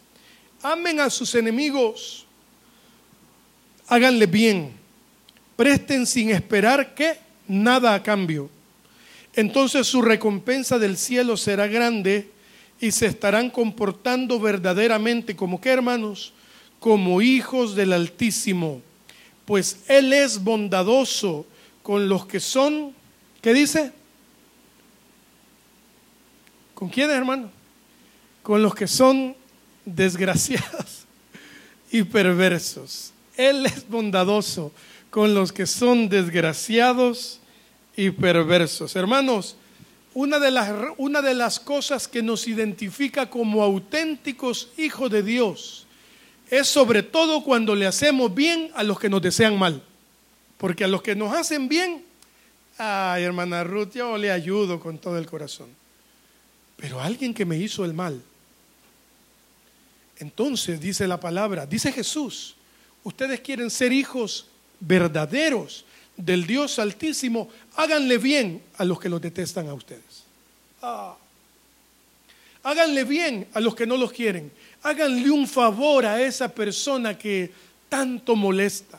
Amen 0.63 0.99
a 0.99 1.11
sus 1.11 1.35
enemigos, 1.35 2.25
háganle 3.87 4.25
bien, 4.25 4.73
presten 5.55 6.07
sin 6.07 6.31
esperar 6.31 6.95
que 6.95 7.19
nada 7.47 7.93
a 7.93 8.03
cambio. 8.03 8.49
Entonces 9.35 9.87
su 9.87 10.01
recompensa 10.01 10.79
del 10.79 10.97
cielo 10.97 11.37
será 11.37 11.67
grande 11.67 12.31
y 12.81 12.93
se 12.93 13.07
estarán 13.07 13.51
comportando 13.51 14.41
verdaderamente 14.41 15.37
como 15.37 15.61
que 15.61 15.69
hermanos, 15.69 16.33
como 16.81 17.21
hijos 17.21 17.75
del 17.75 17.93
Altísimo, 17.93 18.81
pues 19.45 19.81
Él 19.87 20.15
es 20.15 20.43
bondadoso 20.43 21.45
con 21.83 22.09
los 22.09 22.25
que 22.25 22.41
son, 22.41 22.95
¿qué 23.43 23.53
dice? 23.53 23.93
¿Con 26.83 26.89
quiénes, 26.89 27.15
hermano? 27.15 27.49
Con 28.43 28.61
los 28.61 28.75
que 28.75 28.89
son 28.89 29.37
desgraciados 29.85 31.05
y 31.93 32.03
perversos. 32.03 33.13
Él 33.37 33.67
es 33.67 33.89
bondadoso 33.89 34.73
con 35.09 35.33
los 35.33 35.53
que 35.53 35.65
son 35.65 36.09
desgraciados 36.09 37.39
y 37.95 38.11
perversos. 38.11 38.97
Hermanos, 38.97 39.55
una 40.13 40.41
de, 40.41 40.51
las, 40.51 40.73
una 40.97 41.23
de 41.23 41.35
las 41.35 41.61
cosas 41.61 42.09
que 42.09 42.21
nos 42.21 42.49
identifica 42.49 43.31
como 43.31 43.63
auténticos 43.63 44.71
hijos 44.77 45.09
de 45.09 45.23
Dios 45.23 45.87
es 46.51 46.67
sobre 46.67 47.05
todo 47.05 47.45
cuando 47.45 47.77
le 47.77 47.87
hacemos 47.87 48.35
bien 48.35 48.73
a 48.75 48.83
los 48.83 48.99
que 48.99 49.09
nos 49.09 49.23
desean 49.23 49.57
mal. 49.57 49.81
Porque 50.59 50.83
a 50.83 50.89
los 50.89 51.01
que 51.01 51.15
nos 51.15 51.33
hacen 51.33 51.69
bien, 51.69 52.05
ay 52.77 53.23
hermana 53.23 53.63
Ruth, 53.63 53.93
yo 53.95 54.19
le 54.19 54.33
ayudo 54.33 54.81
con 54.81 54.99
todo 54.99 55.17
el 55.17 55.27
corazón. 55.27 55.81
Pero 56.83 57.01
alguien 57.01 57.33
que 57.33 57.45
me 57.45 57.57
hizo 57.57 57.85
el 57.85 57.95
mal, 57.95 58.21
Entonces 60.19 60.81
dice 60.81 61.07
la 61.07 61.19
palabra, 61.19 61.65
dice 61.65 61.93
Jesús, 61.93 62.55
ustedes 63.03 63.41
quieren 63.41 63.71
ser 63.71 63.93
hijos 63.93 64.47
verdaderos 64.79 65.85
del 66.17 66.47
Dios 66.47 66.79
altísimo, 66.79 67.49
háganle 67.77 68.19
bien 68.19 68.63
a 68.79 68.85
los 68.85 69.01
que 69.01 69.09
los 69.09 69.21
detestan 69.21 69.69
a 69.69 69.75
ustedes. 69.75 70.25
Ah. 70.81 71.17
Háganle 72.65 73.05
bien 73.05 73.49
a 73.55 73.61
los 73.61 73.75
que 73.77 73.87
no 73.87 73.97
los 73.97 74.13
quieren. 74.13 74.53
Háganle 74.83 75.31
un 75.31 75.47
favor 75.47 76.05
a 76.05 76.21
esa 76.21 76.49
persona 76.49 77.17
que 77.17 77.53
tanto 77.89 78.37
molesta. 78.37 78.99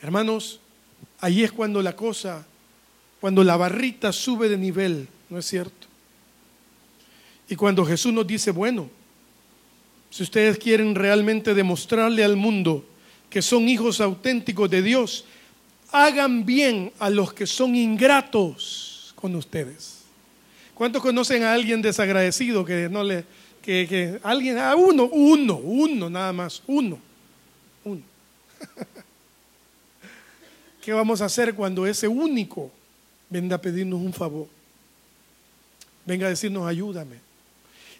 Hermanos, 0.00 0.60
ahí 1.20 1.44
es 1.44 1.52
cuando 1.52 1.82
la 1.82 1.94
cosa, 1.94 2.46
cuando 3.24 3.42
la 3.42 3.56
barrita 3.56 4.12
sube 4.12 4.50
de 4.50 4.58
nivel, 4.58 5.08
¿no 5.30 5.38
es 5.38 5.46
cierto? 5.46 5.86
Y 7.48 7.56
cuando 7.56 7.86
Jesús 7.86 8.12
nos 8.12 8.26
dice, 8.26 8.50
bueno, 8.50 8.90
si 10.10 10.24
ustedes 10.24 10.58
quieren 10.58 10.94
realmente 10.94 11.54
demostrarle 11.54 12.22
al 12.22 12.36
mundo 12.36 12.84
que 13.30 13.40
son 13.40 13.66
hijos 13.66 14.02
auténticos 14.02 14.68
de 14.68 14.82
Dios, 14.82 15.24
hagan 15.90 16.44
bien 16.44 16.92
a 16.98 17.08
los 17.08 17.32
que 17.32 17.46
son 17.46 17.74
ingratos 17.74 19.14
con 19.14 19.34
ustedes. 19.36 20.00
¿Cuántos 20.74 21.00
conocen 21.00 21.44
a 21.44 21.54
alguien 21.54 21.80
desagradecido 21.80 22.62
que 22.62 22.90
no 22.90 23.02
le, 23.02 23.24
que, 23.62 23.86
que 23.88 24.20
alguien, 24.22 24.58
a 24.58 24.76
uno, 24.76 25.04
uno, 25.04 25.56
uno 25.56 26.10
nada 26.10 26.34
más, 26.34 26.62
uno, 26.66 26.98
uno. 27.84 28.02
¿Qué 30.84 30.92
vamos 30.92 31.22
a 31.22 31.24
hacer 31.24 31.54
cuando 31.54 31.86
ese 31.86 32.06
único 32.06 32.70
venga 33.30 33.56
a 33.56 33.60
pedirnos 33.60 34.00
un 34.00 34.12
favor? 34.12 34.48
Venga 36.04 36.26
a 36.26 36.30
decirnos, 36.30 36.66
ayúdame. 36.66 37.16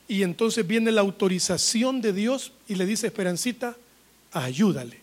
Y 0.07 0.23
entonces 0.23 0.67
viene 0.67 0.93
la 0.93 1.01
autorización 1.01 2.01
de 2.01 2.13
Dios 2.13 2.53
y 2.69 2.75
le 2.75 2.85
dice, 2.85 3.07
Esperancita, 3.07 3.77
ayúdale. 4.33 4.99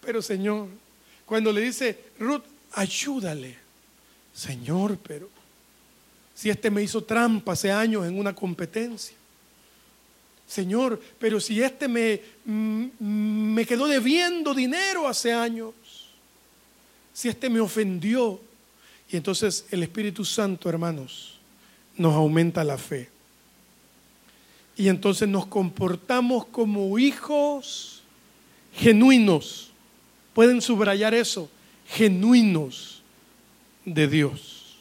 Pero 0.00 0.22
Señor, 0.22 0.68
cuando 1.26 1.52
le 1.52 1.62
dice, 1.62 1.98
Ruth, 2.18 2.44
ayúdale. 2.72 3.56
Señor, 4.34 4.98
pero 4.98 5.28
si 6.34 6.50
este 6.50 6.70
me 6.70 6.82
hizo 6.82 7.02
trampa 7.02 7.52
hace 7.52 7.70
años 7.70 8.06
en 8.06 8.18
una 8.18 8.34
competencia. 8.34 9.16
Señor, 10.46 11.00
pero 11.18 11.40
si 11.40 11.62
este 11.62 11.88
me, 11.88 12.20
mm, 12.44 12.86
me 13.54 13.64
quedó 13.64 13.86
debiendo 13.86 14.52
dinero 14.52 15.08
hace 15.08 15.32
años. 15.32 15.72
Si 17.14 17.28
este 17.30 17.48
me 17.48 17.60
ofendió. 17.60 18.38
Y 19.08 19.16
entonces 19.16 19.64
el 19.70 19.82
Espíritu 19.82 20.24
Santo, 20.24 20.68
hermanos, 20.68 21.38
nos 21.96 22.12
aumenta 22.14 22.62
la 22.64 22.76
fe. 22.76 23.08
Y 24.76 24.88
entonces 24.88 25.28
nos 25.28 25.46
comportamos 25.46 26.44
como 26.46 26.98
hijos 26.98 28.02
genuinos. 28.74 29.70
Pueden 30.34 30.60
subrayar 30.60 31.14
eso, 31.14 31.48
genuinos 31.86 33.02
de 33.84 34.08
Dios. 34.08 34.76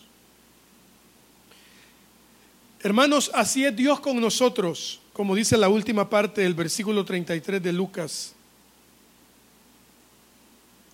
Hermanos, 2.82 3.32
así 3.34 3.64
es 3.64 3.76
Dios 3.76 4.00
con 4.00 4.20
nosotros, 4.20 5.00
como 5.14 5.36
dice 5.36 5.56
la 5.58 5.70
última 5.70 6.10
parte 6.10 6.42
del 6.42 6.54
versículo 6.54 7.06
33 7.06 7.62
de 7.62 7.72
Lucas. 7.72 8.34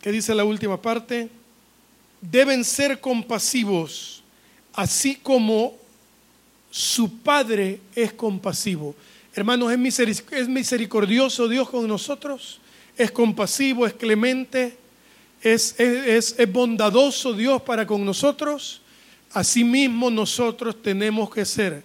¿Qué 0.02 0.12
dice 0.12 0.34
la 0.34 0.46
última 0.46 0.82
parte? 0.82 1.30
Deben 2.22 2.64
ser 2.64 3.00
compasivos, 3.00 4.24
así 4.74 5.16
como 5.16 5.76
su 6.72 7.20
Padre 7.20 7.82
es 7.96 8.14
compasivo. 8.14 8.96
Hermanos, 9.34 9.74
¿es 9.74 10.48
misericordioso 10.48 11.48
Dios 11.48 11.70
con 11.70 11.88
nosotros? 11.88 12.60
¿Es 12.98 13.12
compasivo, 13.12 13.86
es 13.86 13.94
clemente? 13.94 14.78
¿Es, 15.42 15.80
es, 15.80 16.36
es 16.38 16.52
bondadoso 16.52 17.34
Dios 17.34 17.62
para 17.62 17.86
con 17.86 18.06
nosotros? 18.06 18.82
Asimismo 19.32 20.10
nosotros 20.10 20.82
tenemos 20.82 21.30
que 21.30 21.46
ser 21.46 21.84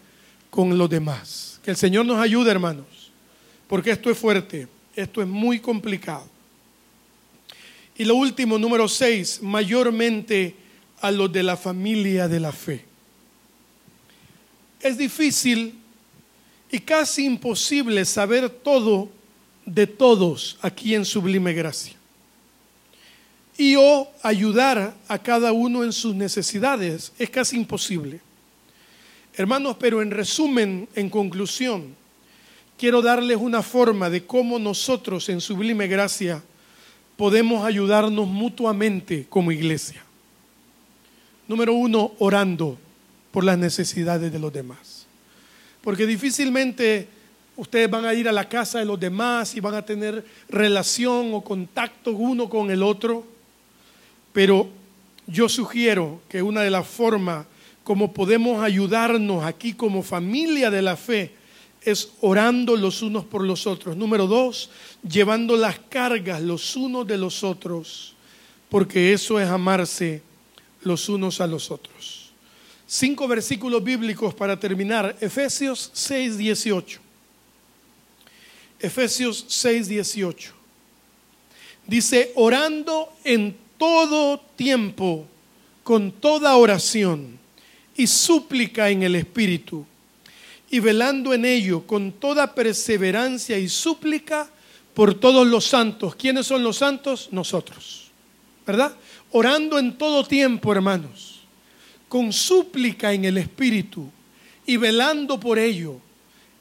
con 0.50 0.77
los 0.77 0.88
demás. 0.88 1.61
Que 1.64 1.70
el 1.70 1.77
Señor 1.77 2.07
nos 2.07 2.18
ayude, 2.18 2.50
hermanos, 2.50 2.87
porque 3.68 3.90
esto 3.90 4.11
es 4.11 4.18
fuerte, 4.18 4.68
esto 4.94 5.20
es 5.20 5.29
muy 5.29 5.61
complicado. 5.61 6.34
Y 7.96 8.04
lo 8.04 8.16
último, 8.16 8.59
número 8.59 8.88
seis, 8.88 9.40
mayormente 9.42 10.57
a 11.00 11.11
los 11.11 11.33
de 11.33 11.42
la 11.42 11.57
familia 11.57 12.28
de 12.28 12.40
la 12.40 12.52
fe. 12.52 12.85
Es 14.80 14.98
difícil 14.98 15.74
y 16.70 16.80
casi 16.80 17.24
imposible 17.24 18.04
saber 18.04 18.50
todo 18.50 19.09
de 19.64 19.87
todos 19.87 20.59
aquí 20.61 20.94
en 20.94 21.04
Sublime 21.04 21.52
Gracia 21.52 21.94
y 23.57 23.76
o 23.76 24.09
ayudar 24.22 24.94
a 25.07 25.18
cada 25.18 25.52
uno 25.52 25.85
en 25.85 25.92
sus 25.92 26.14
necesidades. 26.14 27.12
Es 27.18 27.30
casi 27.30 27.57
imposible. 27.57 28.20
Hermanos, 29.35 29.76
pero 29.78 30.02
en 30.02 30.11
resumen, 30.11 30.88
en 30.94 31.11
conclusión, 31.11 31.94
quiero 32.76 33.02
darles 33.02 33.37
una 33.37 33.62
forma 33.62 34.11
de 34.11 34.26
cómo 34.26 34.59
nosotros 34.59 35.28
en 35.28 35.40
Sublime 35.40 35.87
Gracia 35.87 36.42
podemos 37.16 37.64
ayudarnos 37.64 38.27
mutuamente 38.27 39.27
como 39.29 39.53
iglesia. 39.53 40.03
Número 41.46 41.74
uno, 41.74 42.12
orando 42.18 42.79
por 43.31 43.44
las 43.44 43.59
necesidades 43.59 44.33
de 44.33 44.38
los 44.38 44.53
demás. 44.53 45.07
Porque 45.83 46.07
difícilmente 46.07 47.09
ustedes 47.57 47.90
van 47.90 48.07
a 48.07 48.14
ir 48.14 48.29
a 48.29 48.33
la 48.33 48.48
casa 48.48 48.79
de 48.79 48.85
los 48.85 48.98
demás 48.98 49.55
y 49.55 49.61
van 49.61 49.74
a 49.74 49.83
tener 49.83 50.24
relación 50.48 51.35
o 51.35 51.42
contacto 51.42 52.12
uno 52.12 52.48
con 52.48 52.70
el 52.70 52.83
otro 52.83 53.35
pero 54.35 54.68
yo 55.29 55.48
sugiero 55.48 56.20
que 56.29 56.42
una 56.42 56.62
de 56.62 56.70
las 56.70 56.87
formas 56.87 57.46
como 57.85 58.12
podemos 58.12 58.62
ayudarnos 58.62 59.44
aquí 59.44 59.72
como 59.72 60.03
familia 60.03 60.70
de 60.70 60.83
la 60.83 60.96
fe 60.96 61.31
es 61.85 62.11
orando 62.20 62.77
los 62.77 63.03
unos 63.03 63.25
por 63.25 63.42
los 63.42 63.66
otros. 63.66 63.97
Número 63.97 64.27
dos, 64.27 64.70
llevando 65.09 65.57
las 65.57 65.79
cargas 65.79 66.42
los 66.42 66.77
unos 66.77 67.07
de 67.07 67.18
los 67.18 67.44
otros, 67.44 68.14
porque 68.68 69.12
eso 69.12 69.38
es 69.38 69.49
amarse 69.49 70.23
los 70.83 71.09
unos 71.09 71.40
a 71.40 71.47
los 71.47 71.70
otros. 71.70 72.33
Cinco 72.87 73.27
versículos 73.27 73.83
bíblicos 73.83 74.35
para 74.35 74.59
terminar. 74.59 75.16
Efesios 75.20 75.90
6, 75.94 76.37
18. 76.37 77.01
Efesios 78.79 79.44
6, 79.49 79.88
18. 79.88 80.53
Dice, 81.87 82.33
orando 82.35 83.12
en 83.25 83.57
todo 83.79 84.40
tiempo, 84.57 85.27
con 85.83 86.12
toda 86.12 86.57
oración 86.57 87.38
y 87.97 88.07
súplica 88.07 88.90
en 88.90 89.03
el 89.03 89.14
Espíritu, 89.14 89.87
y 90.70 90.81
velando 90.81 91.35
en 91.35 91.44
ello 91.44 91.87
con 91.87 92.12
toda 92.12 92.55
perseverancia 92.55 93.59
y 93.59 93.68
súplica 93.68 94.48
por 94.94 95.14
todos 95.14 95.46
los 95.46 95.66
santos. 95.66 96.14
¿Quiénes 96.14 96.46
son 96.46 96.62
los 96.62 96.79
santos? 96.79 97.29
Nosotros. 97.33 98.11
¿Verdad? 98.66 98.94
Orando 99.33 99.79
en 99.79 99.98
todo 99.98 100.24
tiempo, 100.24 100.72
hermanos, 100.72 101.40
con 102.09 102.33
súplica 102.33 103.12
en 103.12 103.24
el 103.24 103.38
Espíritu 103.38 104.09
y 104.64 104.77
velando 104.77 105.38
por 105.38 105.59
ello, 105.59 105.98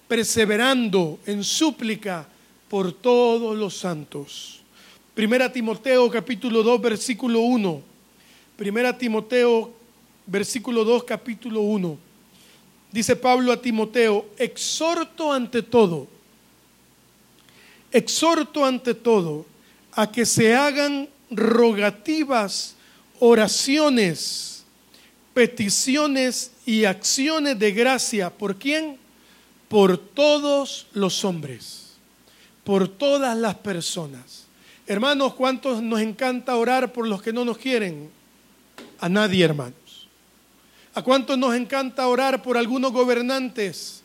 perseverando 0.08 1.20
en 1.26 1.44
súplica 1.44 2.28
por 2.68 2.92
todos 2.92 3.58
los 3.58 3.78
santos. 3.78 4.62
Primera 5.14 5.52
Timoteo 5.52 6.10
capítulo 6.10 6.64
2 6.64 6.82
versículo 6.82 7.42
1. 7.42 7.82
Primera 8.58 8.98
Timoteo 8.98 9.72
versículo 10.26 10.84
2 10.84 11.04
capítulo 11.04 11.62
1. 11.62 11.98
Dice 12.94 13.18
Pablo 13.18 13.52
a 13.52 13.62
Timoteo, 13.62 14.28
exhorto 14.38 15.34
ante 15.34 15.62
todo, 15.62 16.08
exhorto 17.92 18.64
ante 18.64 18.94
todo 18.94 19.46
a 19.92 20.10
que 20.10 20.26
se 20.26 20.56
hagan 20.56 21.10
rogativas, 21.30 22.76
oraciones, 23.20 24.64
peticiones 25.34 26.52
y 26.66 26.86
acciones 26.86 27.60
de 27.60 27.74
gracia. 27.74 28.30
¿Por 28.30 28.56
quién? 28.56 28.98
Por 29.68 29.98
todos 29.98 30.88
los 30.94 31.26
hombres, 31.26 31.98
por 32.64 32.88
todas 32.88 33.36
las 33.36 33.56
personas 33.56 34.44
Hermanos, 34.86 35.34
¿cuántos 35.36 35.82
nos 35.82 36.02
encanta 36.02 36.58
orar 36.58 36.92
por 36.92 37.08
los 37.08 37.22
que 37.22 37.32
no 37.32 37.46
nos 37.46 37.58
quieren? 37.58 38.10
A 39.00 39.08
nadie, 39.08 39.46
hermanos. 39.46 39.83
¿A 40.96 41.02
cuántos 41.02 41.38
nos 41.38 41.56
encanta 41.56 42.08
orar 42.08 42.42
por 42.42 42.58
algunos 42.58 42.92
gobernantes? 42.92 44.00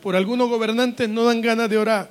por 0.00 0.16
algunos 0.16 0.48
gobernantes 0.48 1.08
no 1.08 1.24
dan 1.24 1.40
ganas 1.40 1.70
de 1.70 1.78
orar. 1.78 2.10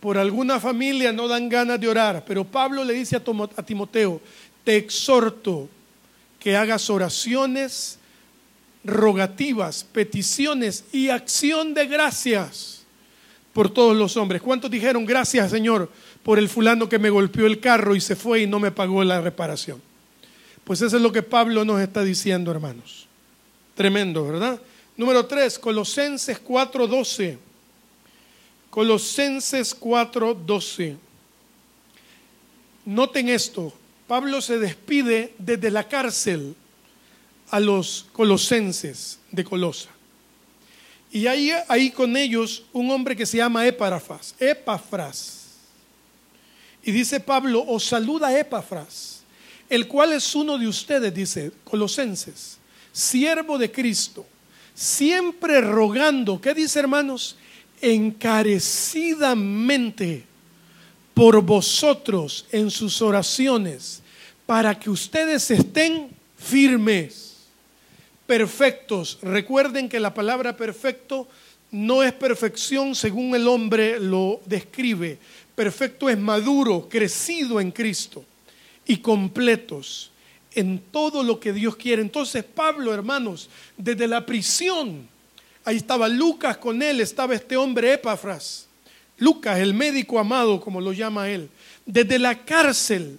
Por 0.00 0.18
alguna 0.18 0.60
familia 0.60 1.12
no 1.12 1.26
dan 1.26 1.48
ganas 1.48 1.80
de 1.80 1.88
orar. 1.88 2.24
Pero 2.26 2.44
Pablo 2.44 2.84
le 2.84 2.92
dice 2.92 3.16
a, 3.16 3.62
Timoteo, 3.64 4.20
te 4.64 4.76
exhorto 4.76 5.68
que 6.38 6.56
hagas 6.56 6.90
oraciones, 6.90 7.98
rogativas, 8.84 9.84
peticiones 9.84 10.84
y 10.92 11.08
acción 11.08 11.74
de 11.74 11.86
gracias 11.86 12.82
por 13.52 13.70
todos 13.70 13.96
los 13.96 14.16
hombres. 14.16 14.42
¿Cuántos 14.42 14.70
dijeron 14.70 15.04
gracias, 15.04 15.50
Señor, 15.50 15.90
por 16.22 16.38
el 16.38 16.48
fulano 16.48 16.88
que 16.88 16.98
me 16.98 17.10
golpeó 17.10 17.46
el 17.46 17.60
carro 17.60 17.96
y 17.96 18.00
se 18.00 18.14
fue 18.14 18.42
y 18.42 18.46
no 18.46 18.60
me 18.60 18.70
pagó 18.70 19.02
la 19.04 19.20
reparación? 19.20 19.87
Pues 20.68 20.82
eso 20.82 20.98
es 20.98 21.02
lo 21.02 21.10
que 21.10 21.22
Pablo 21.22 21.64
nos 21.64 21.80
está 21.80 22.04
diciendo, 22.04 22.50
hermanos. 22.50 23.06
Tremendo, 23.74 24.26
¿verdad? 24.26 24.60
Número 24.98 25.24
3, 25.24 25.58
Colosenses 25.58 26.38
4:12. 26.44 27.38
Colosenses 28.68 29.74
4:12. 29.74 30.98
Noten 32.84 33.30
esto, 33.30 33.72
Pablo 34.06 34.42
se 34.42 34.58
despide 34.58 35.32
desde 35.38 35.70
la 35.70 35.88
cárcel 35.88 36.54
a 37.48 37.60
los 37.60 38.04
colosenses 38.12 39.20
de 39.32 39.44
Colosa. 39.44 39.88
Y 41.10 41.28
hay 41.28 41.50
ahí 41.68 41.90
con 41.90 42.14
ellos 42.14 42.64
un 42.74 42.90
hombre 42.90 43.16
que 43.16 43.24
se 43.24 43.38
llama 43.38 43.66
Epafras, 43.66 44.34
Epafras. 44.38 45.46
Y 46.82 46.92
dice 46.92 47.20
Pablo, 47.20 47.64
os 47.66 47.84
saluda 47.84 48.38
Epafras, 48.38 49.17
el 49.68 49.86
cual 49.86 50.12
es 50.12 50.34
uno 50.34 50.58
de 50.58 50.66
ustedes, 50.66 51.14
dice 51.14 51.52
Colosenses, 51.64 52.58
siervo 52.92 53.58
de 53.58 53.70
Cristo, 53.70 54.26
siempre 54.74 55.60
rogando, 55.60 56.40
¿qué 56.40 56.54
dice 56.54 56.80
hermanos? 56.80 57.36
Encarecidamente 57.80 60.24
por 61.14 61.40
vosotros 61.42 62.46
en 62.50 62.70
sus 62.70 63.00
oraciones, 63.02 64.02
para 64.46 64.78
que 64.78 64.88
ustedes 64.88 65.50
estén 65.50 66.08
firmes 66.36 67.34
perfectos. 68.26 69.18
Recuerden 69.22 69.88
que 69.88 70.00
la 70.00 70.12
palabra 70.14 70.56
perfecto 70.56 71.28
no 71.70 72.02
es 72.02 72.14
perfección 72.14 72.94
según 72.94 73.34
el 73.34 73.46
hombre 73.46 74.00
lo 74.00 74.40
describe. 74.46 75.18
Perfecto 75.54 76.08
es 76.08 76.16
maduro, 76.16 76.88
crecido 76.88 77.60
en 77.60 77.70
Cristo 77.70 78.24
y 78.88 78.96
completos 78.96 80.10
en 80.54 80.80
todo 80.90 81.22
lo 81.22 81.38
que 81.38 81.52
Dios 81.52 81.76
quiere. 81.76 82.02
Entonces 82.02 82.42
Pablo, 82.42 82.92
hermanos, 82.92 83.48
desde 83.76 84.08
la 84.08 84.26
prisión, 84.26 85.06
ahí 85.64 85.76
estaba 85.76 86.08
Lucas 86.08 86.56
con 86.56 86.82
él, 86.82 87.00
estaba 87.00 87.36
este 87.36 87.56
hombre 87.56 87.92
Epafras. 87.92 88.66
Lucas, 89.18 89.58
el 89.60 89.74
médico 89.74 90.18
amado, 90.18 90.60
como 90.60 90.80
lo 90.80 90.92
llama 90.92 91.28
él. 91.28 91.48
Desde 91.86 92.18
la 92.18 92.44
cárcel, 92.44 93.18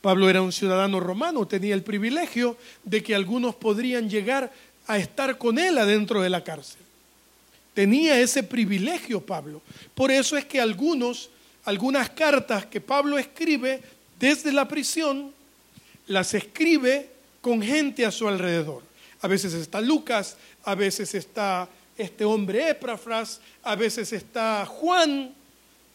Pablo 0.00 0.28
era 0.28 0.42
un 0.42 0.52
ciudadano 0.52 1.00
romano, 1.00 1.46
tenía 1.46 1.74
el 1.74 1.82
privilegio 1.82 2.56
de 2.84 3.02
que 3.02 3.14
algunos 3.14 3.54
podrían 3.54 4.10
llegar 4.10 4.52
a 4.86 4.98
estar 4.98 5.38
con 5.38 5.58
él 5.58 5.78
adentro 5.78 6.20
de 6.20 6.30
la 6.30 6.44
cárcel. 6.44 6.82
Tenía 7.72 8.20
ese 8.20 8.42
privilegio 8.42 9.20
Pablo. 9.20 9.62
Por 9.94 10.10
eso 10.10 10.36
es 10.36 10.44
que 10.44 10.60
algunos, 10.60 11.30
algunas 11.64 12.10
cartas 12.10 12.66
que 12.66 12.80
Pablo 12.80 13.18
escribe 13.18 13.82
desde 14.18 14.52
la 14.52 14.68
prisión, 14.68 15.32
las 16.06 16.34
escribe 16.34 17.10
con 17.40 17.62
gente 17.62 18.04
a 18.06 18.10
su 18.10 18.28
alrededor. 18.28 18.82
A 19.20 19.28
veces 19.28 19.54
está 19.54 19.80
Lucas, 19.80 20.36
a 20.64 20.74
veces 20.74 21.14
está 21.14 21.68
este 21.96 22.24
hombre 22.24 22.70
Epafras, 22.70 23.40
a 23.62 23.74
veces 23.74 24.12
está 24.12 24.66
Juan, 24.66 25.34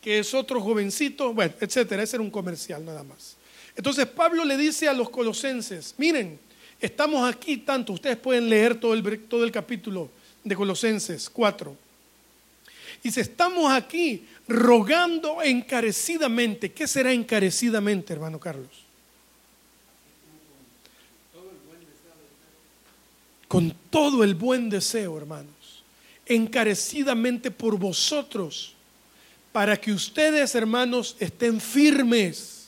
que 0.01 0.19
es 0.19 0.33
otro 0.33 0.61
jovencito, 0.61 1.33
bueno, 1.33 1.53
etcétera. 1.59 2.03
Ese 2.03 2.15
era 2.15 2.23
un 2.23 2.31
comercial 2.31 2.83
nada 2.83 3.03
más. 3.03 3.35
Entonces 3.75 4.05
Pablo 4.07 4.43
le 4.45 4.57
dice 4.57 4.87
a 4.87 4.93
los 4.93 5.09
colosenses, 5.09 5.93
miren, 5.97 6.39
estamos 6.79 7.27
aquí 7.27 7.57
tanto, 7.57 7.93
ustedes 7.93 8.17
pueden 8.17 8.49
leer 8.49 8.79
todo 8.79 8.93
el, 8.93 9.19
todo 9.27 9.43
el 9.43 9.51
capítulo 9.51 10.09
de 10.43 10.55
Colosenses 10.55 11.29
4. 11.29 11.75
Dice, 13.03 13.21
estamos 13.21 13.71
aquí 13.71 14.25
rogando 14.49 15.41
encarecidamente. 15.41 16.73
¿Qué 16.73 16.87
será 16.87 17.13
encarecidamente, 17.13 18.11
hermano 18.11 18.39
Carlos? 18.39 18.67
Con 23.47 23.73
todo 23.89 24.23
el 24.23 24.35
buen 24.35 24.69
deseo, 24.69 25.17
hermanos. 25.17 25.83
Encarecidamente 26.25 27.49
por 27.49 27.79
vosotros, 27.79 28.73
para 29.51 29.77
que 29.77 29.91
ustedes, 29.91 30.53
hermanos, 30.53 31.15
estén 31.19 31.61
firmes 31.61 32.59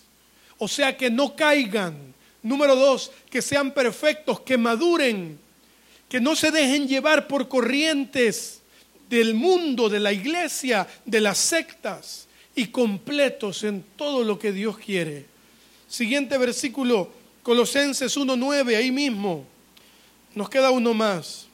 o 0.63 0.67
sea, 0.67 0.95
que 0.95 1.09
no 1.09 1.35
caigan. 1.35 2.13
Número 2.43 2.75
dos, 2.75 3.11
que 3.31 3.41
sean 3.41 3.73
perfectos, 3.73 4.41
que 4.41 4.59
maduren, 4.59 5.39
que 6.07 6.21
no 6.21 6.35
se 6.35 6.51
dejen 6.51 6.87
llevar 6.87 7.27
por 7.27 7.47
corrientes 7.47 8.60
del 9.11 9.33
mundo, 9.33 9.89
de 9.89 9.99
la 9.99 10.13
iglesia, 10.13 10.87
de 11.05 11.19
las 11.19 11.37
sectas 11.37 12.27
y 12.55 12.67
completos 12.67 13.65
en 13.65 13.83
todo 13.97 14.23
lo 14.23 14.39
que 14.39 14.53
Dios 14.53 14.77
quiere. 14.77 15.25
Siguiente 15.89 16.37
versículo, 16.37 17.11
Colosenses 17.43 18.15
1.9, 18.15 18.77
ahí 18.77 18.89
mismo. 18.89 19.45
Nos 20.33 20.49
queda 20.49 20.71
uno 20.71 20.93
más. 20.93 21.47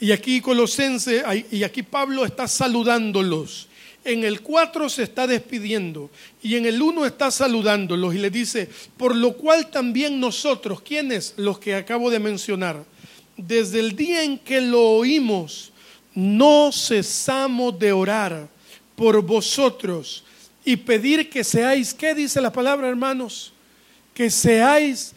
Y 0.00 0.10
aquí 0.10 0.40
Colosenses, 0.40 1.22
y 1.52 1.62
aquí 1.62 1.84
Pablo 1.84 2.24
está 2.24 2.48
saludándolos. 2.48 3.68
En 4.04 4.24
el 4.24 4.40
4 4.40 4.88
se 4.88 5.04
está 5.04 5.28
despidiendo 5.28 6.10
y 6.42 6.56
en 6.56 6.66
el 6.66 6.82
1 6.82 7.06
está 7.06 7.30
saludándolos 7.30 8.12
y 8.16 8.18
le 8.18 8.30
dice, 8.30 8.68
por 8.96 9.14
lo 9.14 9.36
cual 9.36 9.70
también 9.70 10.18
nosotros, 10.18 10.82
¿quiénes? 10.82 11.34
Los 11.36 11.60
que 11.60 11.76
acabo 11.76 12.10
de 12.10 12.18
mencionar, 12.18 12.84
desde 13.36 13.78
el 13.78 13.94
día 13.94 14.24
en 14.24 14.38
que 14.38 14.60
lo 14.60 14.82
oímos, 14.82 15.71
no 16.14 16.70
cesamos 16.72 17.78
de 17.78 17.92
orar 17.92 18.48
por 18.94 19.22
vosotros 19.22 20.24
y 20.64 20.76
pedir 20.76 21.28
que 21.28 21.42
seáis, 21.42 21.92
¿qué 21.94 22.14
dice 22.14 22.40
la 22.40 22.52
palabra 22.52 22.88
hermanos? 22.88 23.52
Que 24.14 24.30
seáis 24.30 25.14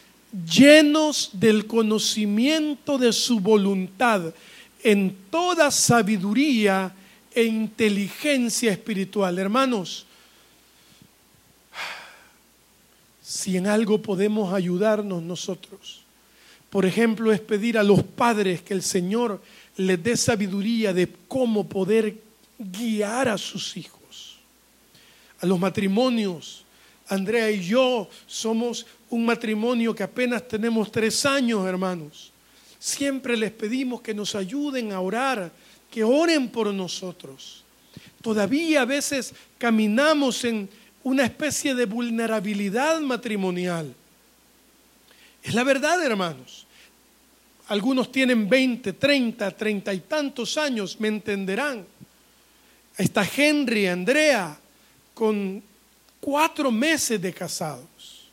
llenos 0.49 1.29
del 1.33 1.67
conocimiento 1.67 2.97
de 2.97 3.13
su 3.13 3.39
voluntad 3.39 4.33
en 4.83 5.15
toda 5.29 5.71
sabiduría 5.71 6.93
e 7.33 7.43
inteligencia 7.43 8.71
espiritual. 8.71 9.37
Hermanos, 9.37 10.05
si 13.21 13.57
en 13.57 13.67
algo 13.67 14.01
podemos 14.01 14.53
ayudarnos 14.53 15.21
nosotros, 15.21 16.01
por 16.69 16.85
ejemplo, 16.85 17.31
es 17.31 17.39
pedir 17.39 17.77
a 17.77 17.83
los 17.83 18.03
padres 18.03 18.61
que 18.61 18.73
el 18.73 18.83
Señor 18.83 19.41
les 19.78 20.01
dé 20.01 20.15
sabiduría 20.15 20.93
de 20.93 21.11
cómo 21.28 21.67
poder 21.67 22.15
guiar 22.57 23.30
a 23.30 23.38
sus 23.38 23.76
hijos. 23.78 24.38
A 25.39 25.45
los 25.45 25.59
matrimonios, 25.59 26.63
Andrea 27.07 27.51
y 27.51 27.63
yo 27.63 28.09
somos 28.26 28.86
un 29.09 29.26
matrimonio 29.26 29.93
que 29.93 30.03
apenas 30.03 30.47
tenemos 30.47 30.91
tres 30.91 31.26
años, 31.26 31.67
hermanos. 31.67 32.32
Siempre 32.80 33.36
les 33.36 33.51
pedimos 33.51 34.01
que 34.01 34.13
nos 34.13 34.36
ayuden 34.36 34.91
a 34.91 34.99
orar 34.99 35.51
que 35.91 36.03
oren 36.03 36.49
por 36.49 36.73
nosotros. 36.73 37.63
Todavía 38.21 38.82
a 38.82 38.86
veces 38.86 39.34
caminamos 39.57 40.43
en 40.43 40.67
una 41.03 41.23
especie 41.23 41.76
de 41.76 41.86
vulnerabilidad 41.86 42.99
matrimonial. 43.01 43.93
Es 45.43 45.53
la 45.53 45.63
verdad, 45.63 46.03
hermanos. 46.03 46.65
Algunos 47.68 48.11
tienen 48.11 48.47
20, 48.47 48.93
30, 48.93 49.51
30 49.51 49.93
y 49.93 49.99
tantos 50.01 50.57
años, 50.57 50.99
me 50.99 51.07
entenderán. 51.07 51.86
Está 52.97 53.28
Henry, 53.36 53.88
Andrea, 53.88 54.57
con 55.13 55.63
cuatro 56.20 56.72
meses 56.72 57.22
de 57.22 57.34
casados. 57.34 58.30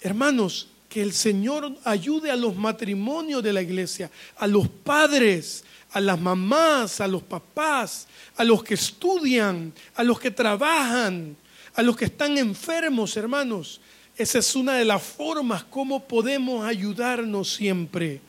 Hermanos, 0.00 0.68
que 0.88 1.02
el 1.02 1.12
Señor 1.12 1.76
ayude 1.84 2.30
a 2.30 2.36
los 2.36 2.56
matrimonios 2.56 3.42
de 3.42 3.52
la 3.52 3.60
iglesia, 3.60 4.10
a 4.38 4.46
los 4.46 4.68
padres, 4.68 5.64
a 5.92 6.00
las 6.00 6.18
mamás, 6.18 7.00
a 7.00 7.08
los 7.08 7.22
papás, 7.22 8.06
a 8.36 8.44
los 8.44 8.62
que 8.62 8.74
estudian, 8.74 9.72
a 9.94 10.02
los 10.02 10.18
que 10.18 10.30
trabajan, 10.30 11.36
a 11.74 11.82
los 11.82 11.96
que 11.96 12.06
están 12.06 12.38
enfermos, 12.38 13.16
hermanos. 13.16 13.80
Esa 14.18 14.40
es 14.40 14.56
una 14.56 14.74
de 14.74 14.84
las 14.84 15.00
formas 15.00 15.62
como 15.62 16.02
podemos 16.02 16.66
ayudarnos 16.66 17.54
siempre. 17.54 18.20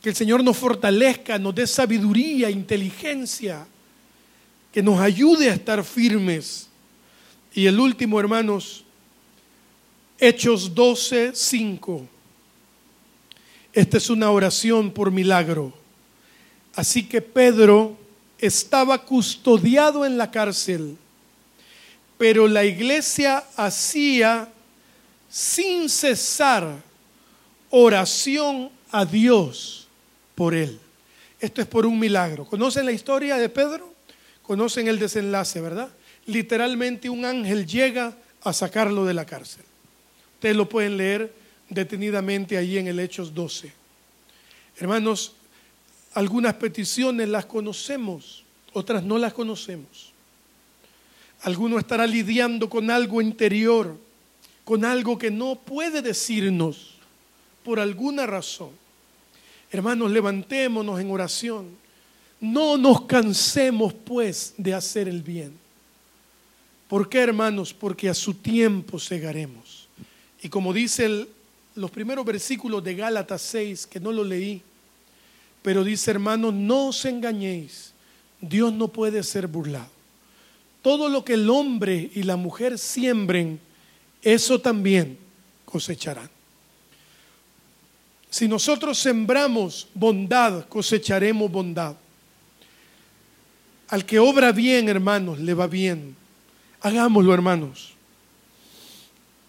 Que 0.00 0.08
el 0.08 0.16
Señor 0.16 0.42
nos 0.42 0.56
fortalezca, 0.56 1.38
nos 1.38 1.54
dé 1.54 1.66
sabiduría, 1.66 2.48
inteligencia, 2.48 3.66
que 4.72 4.82
nos 4.82 4.98
ayude 4.98 5.50
a 5.50 5.54
estar 5.54 5.84
firmes. 5.84 6.70
Y 7.52 7.66
el 7.66 7.78
último, 7.78 8.18
hermanos, 8.18 8.84
Hechos 10.18 10.74
12, 10.74 11.32
5. 11.34 12.08
Esta 13.74 13.98
es 13.98 14.08
una 14.08 14.30
oración 14.30 14.90
por 14.90 15.10
milagro. 15.10 15.74
Así 16.74 17.02
que 17.02 17.20
Pedro 17.20 17.98
estaba 18.38 19.04
custodiado 19.04 20.06
en 20.06 20.16
la 20.16 20.30
cárcel, 20.30 20.96
pero 22.16 22.48
la 22.48 22.64
iglesia 22.64 23.44
hacía 23.56 24.48
sin 25.36 25.90
cesar 25.90 26.82
oración 27.68 28.70
a 28.90 29.04
Dios 29.04 29.86
por 30.34 30.54
él. 30.54 30.80
Esto 31.38 31.60
es 31.60 31.66
por 31.66 31.84
un 31.84 31.98
milagro. 31.98 32.46
¿Conocen 32.46 32.86
la 32.86 32.92
historia 32.92 33.36
de 33.36 33.50
Pedro? 33.50 33.92
Conocen 34.40 34.88
el 34.88 34.98
desenlace, 34.98 35.60
¿verdad? 35.60 35.90
Literalmente 36.24 37.10
un 37.10 37.26
ángel 37.26 37.66
llega 37.66 38.16
a 38.44 38.54
sacarlo 38.54 39.04
de 39.04 39.12
la 39.12 39.26
cárcel. 39.26 39.62
Ustedes 40.36 40.56
lo 40.56 40.70
pueden 40.70 40.96
leer 40.96 41.34
detenidamente 41.68 42.56
allí 42.56 42.78
en 42.78 42.86
el 42.86 42.98
Hechos 42.98 43.34
12. 43.34 43.70
Hermanos, 44.78 45.34
algunas 46.14 46.54
peticiones 46.54 47.28
las 47.28 47.44
conocemos, 47.44 48.42
otras 48.72 49.02
no 49.02 49.18
las 49.18 49.34
conocemos. 49.34 50.14
Alguno 51.42 51.78
estará 51.78 52.06
lidiando 52.06 52.70
con 52.70 52.90
algo 52.90 53.20
interior, 53.20 54.05
con 54.66 54.84
algo 54.84 55.16
que 55.16 55.30
no 55.30 55.54
puede 55.54 56.02
decirnos 56.02 56.96
por 57.64 57.78
alguna 57.78 58.26
razón. 58.26 58.70
Hermanos, 59.70 60.10
levantémonos 60.10 60.98
en 61.00 61.08
oración. 61.08 61.68
No 62.40 62.76
nos 62.76 63.02
cansemos 63.02 63.94
pues 63.94 64.54
de 64.56 64.74
hacer 64.74 65.06
el 65.06 65.22
bien. 65.22 65.52
¿Por 66.88 67.08
qué, 67.08 67.20
hermanos? 67.20 67.72
Porque 67.72 68.08
a 68.08 68.14
su 68.14 68.34
tiempo 68.34 68.98
segaremos. 68.98 69.86
Y 70.42 70.48
como 70.48 70.72
dice 70.72 71.28
los 71.76 71.90
primeros 71.92 72.24
versículos 72.24 72.82
de 72.82 72.96
Gálatas 72.96 73.42
6, 73.42 73.86
que 73.86 74.00
no 74.00 74.10
lo 74.10 74.24
leí, 74.24 74.62
pero 75.62 75.84
dice, 75.84 76.10
hermanos, 76.10 76.52
no 76.52 76.88
os 76.88 77.04
engañéis. 77.04 77.92
Dios 78.40 78.72
no 78.72 78.88
puede 78.88 79.22
ser 79.22 79.46
burlado. 79.46 79.90
Todo 80.82 81.08
lo 81.08 81.24
que 81.24 81.34
el 81.34 81.48
hombre 81.50 82.10
y 82.12 82.24
la 82.24 82.34
mujer 82.34 82.78
siembren, 82.80 83.60
eso 84.22 84.60
también 84.60 85.18
cosecharán. 85.64 86.30
Si 88.30 88.48
nosotros 88.48 88.98
sembramos 88.98 89.88
bondad, 89.94 90.66
cosecharemos 90.68 91.50
bondad. 91.50 91.96
Al 93.88 94.04
que 94.04 94.18
obra 94.18 94.52
bien, 94.52 94.88
hermanos, 94.88 95.38
le 95.38 95.54
va 95.54 95.66
bien. 95.66 96.16
Hagámoslo, 96.80 97.32
hermanos. 97.32 97.94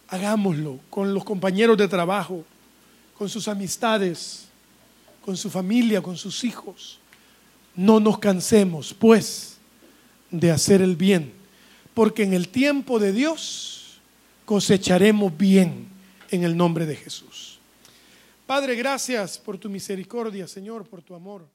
Hagámoslo 0.08 0.80
con 0.90 1.14
los 1.14 1.26
compañeros 1.26 1.78
de 1.78 1.88
trabajo, 1.88 2.46
con 3.18 3.28
sus 3.28 3.48
amistades, 3.48 4.48
con 5.26 5.36
su 5.36 5.50
familia, 5.50 6.02
con 6.02 6.16
sus 6.16 6.44
hijos. 6.44 7.00
No 7.76 8.00
nos 8.00 8.20
cansemos, 8.20 8.94
pues, 8.94 9.58
de 10.32 10.52
hacer 10.52 10.82
el 10.82 10.96
bien, 10.96 11.34
porque 11.94 12.24
en 12.24 12.34
el 12.34 12.48
tiempo 12.48 13.00
de 13.00 13.12
Dios 13.12 13.87
cosecharemos 14.48 15.38
bien 15.38 15.90
en 16.32 16.46
el 16.46 16.56
nombre 16.56 16.86
de 16.86 16.96
Jesús. 16.96 17.60
Padre, 18.46 18.76
gracias 18.76 19.38
por 19.38 19.58
tu 19.58 19.70
misericordia, 19.70 20.48
Señor, 20.48 20.88
por 20.88 21.02
tu 21.02 21.14
amor. 21.14 21.46